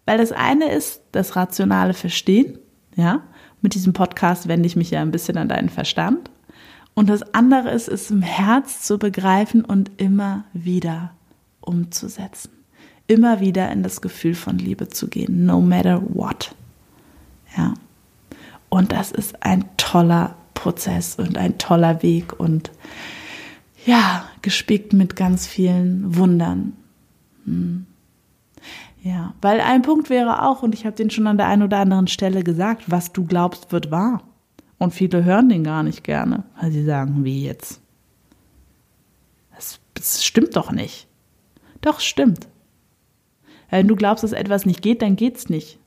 Weil 0.05 0.17
das 0.17 0.31
eine 0.31 0.71
ist 0.71 1.01
das 1.11 1.35
rationale 1.35 1.93
Verstehen, 1.93 2.59
ja. 2.95 3.21
Mit 3.61 3.75
diesem 3.75 3.93
Podcast 3.93 4.49
wende 4.49 4.67
ich 4.67 4.75
mich 4.75 4.91
ja 4.91 5.01
ein 5.01 5.11
bisschen 5.11 5.37
an 5.37 5.47
deinen 5.47 5.69
Verstand. 5.69 6.29
Und 6.93 7.09
das 7.09 7.33
andere 7.33 7.71
ist, 7.71 7.87
es 7.87 8.11
im 8.11 8.21
Herz 8.21 8.81
zu 8.81 8.99
begreifen 8.99 9.63
und 9.63 9.89
immer 9.97 10.43
wieder 10.51 11.11
umzusetzen. 11.61 12.51
Immer 13.07 13.39
wieder 13.39 13.71
in 13.71 13.81
das 13.81 14.01
Gefühl 14.01 14.35
von 14.35 14.57
Liebe 14.57 14.89
zu 14.89 15.07
gehen, 15.07 15.45
no 15.45 15.61
matter 15.61 16.01
what. 16.13 16.53
Ja. 17.57 17.73
Und 18.69 18.91
das 18.91 19.11
ist 19.11 19.43
ein 19.43 19.65
toller 19.77 20.35
Prozess 20.53 21.15
und 21.15 21.37
ein 21.37 21.57
toller 21.57 22.03
Weg 22.03 22.39
und 22.39 22.71
ja, 23.85 24.25
gespickt 24.41 24.93
mit 24.93 25.15
ganz 25.15 25.47
vielen 25.47 26.15
Wundern. 26.15 26.73
Hm. 27.45 27.85
Ja, 29.03 29.33
weil 29.41 29.59
ein 29.59 29.81
Punkt 29.81 30.09
wäre 30.09 30.43
auch, 30.43 30.63
und 30.63 30.73
ich 30.73 30.85
habe 30.85 30.95
den 30.95 31.09
schon 31.09 31.27
an 31.27 31.35
der 31.37 31.47
einen 31.47 31.63
oder 31.63 31.79
anderen 31.79 32.07
Stelle 32.07 32.41
gesagt, 32.41 32.89
was 32.89 33.11
du 33.11 33.25
glaubst, 33.25 33.73
wird 33.73 33.91
wahr. 33.91 34.23
Und 34.77 34.93
viele 34.93 35.25
hören 35.25 35.49
den 35.49 35.65
gar 35.65 35.83
nicht 35.83 36.05
gerne, 36.05 36.45
weil 36.59 36.71
sie 36.71 36.85
sagen, 36.85 37.25
wie 37.25 37.43
jetzt? 37.43 37.81
Das, 39.53 39.81
das 39.93 40.23
stimmt 40.23 40.55
doch 40.55 40.71
nicht. 40.71 41.07
Doch, 41.81 41.99
stimmt. 41.99 42.47
Wenn 43.69 43.89
du 43.89 43.97
glaubst, 43.97 44.23
dass 44.23 44.31
etwas 44.31 44.65
nicht 44.65 44.81
geht, 44.81 45.01
dann 45.01 45.17
geht's 45.17 45.49
nicht. 45.49 45.79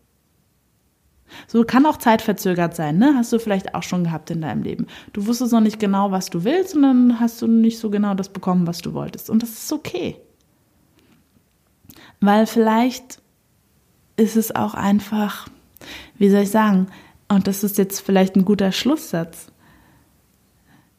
So 1.47 1.65
kann 1.65 1.87
auch 1.87 1.97
zeitverzögert 1.97 2.77
sein, 2.77 2.99
ne? 2.99 3.15
Hast 3.17 3.33
du 3.33 3.39
vielleicht 3.39 3.75
auch 3.75 3.83
schon 3.83 4.05
gehabt 4.05 4.31
in 4.31 4.43
deinem 4.43 4.63
Leben. 4.63 4.87
Du 5.15 5.27
wusstest 5.27 5.53
noch 5.53 5.61
nicht 5.61 5.81
genau, 5.81 6.11
was 6.11 6.29
du 6.29 6.45
willst 6.45 6.77
und 6.77 6.83
dann 6.83 7.19
hast 7.19 7.41
du 7.41 7.47
nicht 7.47 7.79
so 7.79 7.89
genau 7.89 8.15
das 8.15 8.29
bekommen, 8.29 8.67
was 8.67 8.83
du 8.83 8.93
wolltest. 8.93 9.31
Und 9.31 9.43
das 9.43 9.51
ist 9.51 9.73
okay. 9.73 10.17
Weil 12.27 12.49
vielleicht 12.49 13.23
ist 14.17 14.37
es 14.37 14.53
auch 14.53 14.75
einfach, 14.75 15.49
wie 16.19 16.29
soll 16.29 16.43
ich 16.43 16.51
sagen, 16.51 16.89
und 17.29 17.47
das 17.47 17.63
ist 17.63 17.79
jetzt 17.79 18.01
vielleicht 18.01 18.35
ein 18.35 18.45
guter 18.45 18.73
Schlusssatz, 18.73 19.53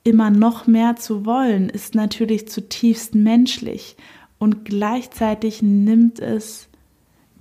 immer 0.06 0.30
noch 0.30 0.68
mehr 0.68 0.96
zu 0.96 1.26
wollen, 1.26 1.68
ist 1.68 1.96
natürlich 1.96 2.48
zutiefst 2.48 3.14
menschlich 3.14 3.98
und 4.38 4.64
gleichzeitig 4.64 5.62
nimmt 5.62 6.20
es 6.20 6.70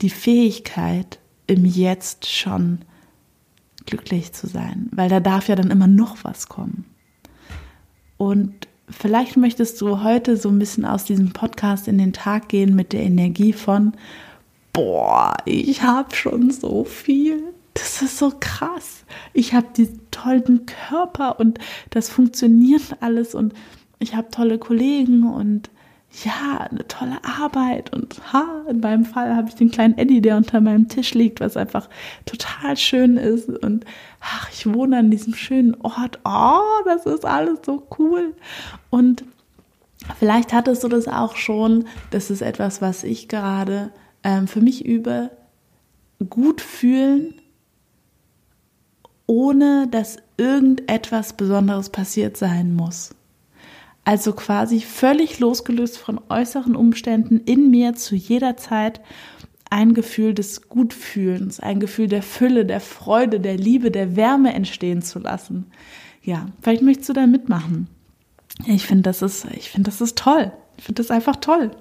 die 0.03 0.11
Fähigkeit, 0.11 1.21
im 1.47 1.65
Jetzt 1.65 2.27
schon 2.27 2.81
glücklich 3.85 4.33
zu 4.33 4.49
sein, 4.49 4.89
weil 4.91 5.09
da 5.09 5.21
darf 5.21 5.47
ja 5.47 5.55
dann 5.55 5.71
immer 5.71 5.87
noch 5.87 6.25
was 6.25 6.49
kommen. 6.49 6.87
Und 8.17 8.66
vielleicht 8.89 9.37
möchtest 9.37 9.81
du 9.81 10.03
heute 10.03 10.37
so 10.37 10.49
ein 10.49 10.59
bisschen 10.59 10.85
aus 10.85 11.05
diesem 11.05 11.33
Podcast 11.33 11.89
in 11.89 11.99
den 11.99 12.13
Tag 12.13 12.49
gehen 12.49 12.75
mit 12.75 12.93
der 12.93 13.03
Energie 13.03 13.53
von, 13.53 13.93
boah, 14.73 15.37
ich 15.45 15.83
habe 15.83 16.15
schon 16.15 16.51
so 16.51 16.85
viel. 16.85 17.43
Das 17.75 18.01
ist 18.01 18.19
so 18.19 18.33
krass. 18.41 19.05
Ich 19.33 19.53
habe 19.53 19.67
diesen 19.77 20.11
tollen 20.11 20.67
Körper 20.67 21.39
und 21.39 21.59
das 21.91 22.09
funktioniert 22.09 22.97
alles 23.01 23.35
und 23.35 23.53
ich 23.99 24.15
habe 24.15 24.31
tolle 24.31 24.59
Kollegen 24.59 25.25
und 25.25 25.71
ja, 26.25 26.67
eine 26.71 26.87
tolle 26.89 27.19
Arbeit 27.25 27.93
und 27.95 28.33
ha, 28.33 28.65
in 28.69 28.81
meinem 28.81 29.05
Fall 29.05 29.37
habe 29.37 29.49
ich 29.49 29.55
den 29.55 29.71
kleinen 29.71 29.99
Eddie, 29.99 30.21
der 30.23 30.37
unter 30.37 30.61
meinem 30.61 30.89
Tisch 30.89 31.15
liegt, 31.15 31.41
was 31.41 31.57
einfach 31.57 31.89
total 32.25 32.77
schön 32.77 33.17
ist 33.17 33.49
und 33.49 33.85
ach, 34.21 34.51
ich 34.51 34.73
wohne 34.73 34.99
an 34.99 35.11
diesem 35.11 35.35
schönen 35.35 35.75
Ort. 35.83 36.19
Oh, 36.25 36.85
das 36.85 37.05
ist 37.07 37.25
alles 37.25 37.59
so 37.65 37.87
cool. 37.99 38.35
Und 38.89 39.25
vielleicht 40.19 40.53
hattest 40.53 40.85
du 40.85 40.89
das 40.89 41.07
auch 41.07 41.37
schon, 41.37 41.87
das 42.11 42.31
ist 42.31 42.41
etwas, 42.41 42.81
was 42.81 43.05
ich 43.05 43.29
gerade 43.29 43.91
ähm, 44.25 44.49
für 44.49 44.61
mich 44.61 44.87
übe, 44.87 45.31
gut 46.31 46.63
fühlen, 46.63 47.35
ohne 49.27 49.87
dass 49.91 50.17
irgendetwas 50.39 51.35
Besonderes 51.35 51.91
passiert 51.91 52.37
sein 52.37 52.75
muss. 52.75 53.11
Also 54.07 54.35
quasi 54.35 54.83
völlig 54.83 55.41
losgelöst 55.41 55.99
von 55.99 56.21
äußeren 56.29 56.77
Umständen 56.77 57.41
in 57.41 57.73
mir 57.73 57.95
zu 57.95 58.15
jeder 58.15 58.57
Zeit 58.57 59.01
ein 59.69 59.95
Gefühl 59.95 60.33
des 60.33 60.69
Gutfühlens, 60.69 61.59
ein 61.59 61.81
Gefühl 61.81 62.07
der 62.07 62.23
Fülle, 62.23 62.65
der 62.65 62.79
Freude, 62.79 63.41
der 63.41 63.57
Liebe, 63.57 63.91
der 63.91 64.15
Wärme 64.15 64.55
entstehen 64.55 65.03
zu 65.03 65.19
lassen. 65.19 65.73
Ja, 66.23 66.47
vielleicht 66.63 66.83
möchtest 66.83 67.09
du 67.09 67.15
da 67.15 67.27
mitmachen. 67.27 67.89
Ich 68.69 68.87
finde, 68.87 69.03
das 69.03 69.23
ist, 69.23 69.45
ich 69.47 69.71
finde, 69.71 69.91
das 69.91 70.01
ist 70.01 70.17
toll. 70.17 70.53
Ich 70.77 70.85
finde 70.85 71.03
das 71.03 71.11
einfach 71.11 71.35
toll. 71.35 71.73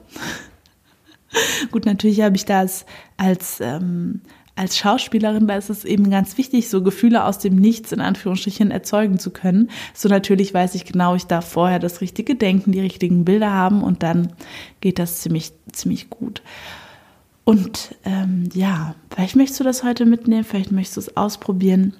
Gut, 1.71 1.85
natürlich 1.85 2.21
habe 2.21 2.37
ich 2.37 2.45
das 2.45 2.87
als 3.17 3.59
ähm, 3.61 4.21
als 4.55 4.77
Schauspielerin, 4.77 5.47
da 5.47 5.57
ist 5.57 5.69
es 5.69 5.83
eben 5.83 6.09
ganz 6.09 6.37
wichtig, 6.37 6.69
so 6.69 6.81
Gefühle 6.81 7.25
aus 7.25 7.39
dem 7.39 7.55
Nichts 7.55 7.91
in 7.91 7.99
Anführungsstrichen 7.99 8.71
erzeugen 8.71 9.19
zu 9.19 9.31
können. 9.31 9.69
So 9.93 10.07
natürlich 10.07 10.53
weiß 10.53 10.75
ich 10.75 10.85
genau, 10.85 11.15
ich 11.15 11.25
darf 11.25 11.47
vorher 11.49 11.79
das 11.79 11.99
richtige 11.99 12.35
Denken, 12.35 12.71
die 12.71 12.79
richtigen 12.79 13.25
Bilder 13.25 13.51
haben 13.51 13.83
und 13.83 14.01
dann 14.01 14.31
geht 14.79 14.97
das 14.97 15.19
ziemlich, 15.19 15.51
ziemlich 15.71 16.09
gut. 16.09 16.41
Und 17.43 17.95
ähm, 18.05 18.49
ja, 18.53 18.95
vielleicht 19.13 19.35
möchtest 19.35 19.59
du 19.59 19.63
das 19.65 19.83
heute 19.83 20.05
mitnehmen, 20.05 20.45
vielleicht 20.45 20.71
möchtest 20.71 20.97
du 20.97 21.01
es 21.01 21.17
ausprobieren. 21.17 21.93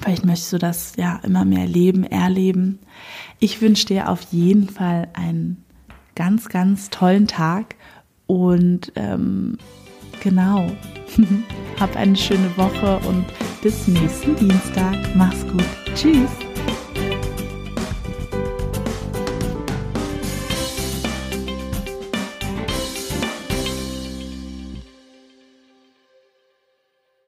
Vielleicht 0.00 0.24
möchtest 0.24 0.52
du 0.54 0.58
das 0.58 0.94
ja 0.96 1.20
immer 1.22 1.44
mehr 1.44 1.66
leben, 1.66 2.04
erleben. 2.04 2.78
Ich 3.38 3.60
wünsche 3.60 3.86
dir 3.86 4.08
auf 4.08 4.22
jeden 4.30 4.68
Fall 4.70 5.08
einen 5.12 5.62
ganz, 6.14 6.48
ganz 6.48 6.88
tollen 6.88 7.26
Tag 7.26 7.74
und 8.26 8.92
ähm, 8.96 9.58
genau, 10.22 10.70
hab 11.80 11.96
eine 11.96 12.16
schöne 12.16 12.56
Woche 12.56 13.00
und 13.08 13.24
bis 13.62 13.88
nächsten 13.88 14.36
Dienstag. 14.36 14.96
Mach's 15.14 15.46
gut. 15.46 15.64
Tschüss. 15.94 16.30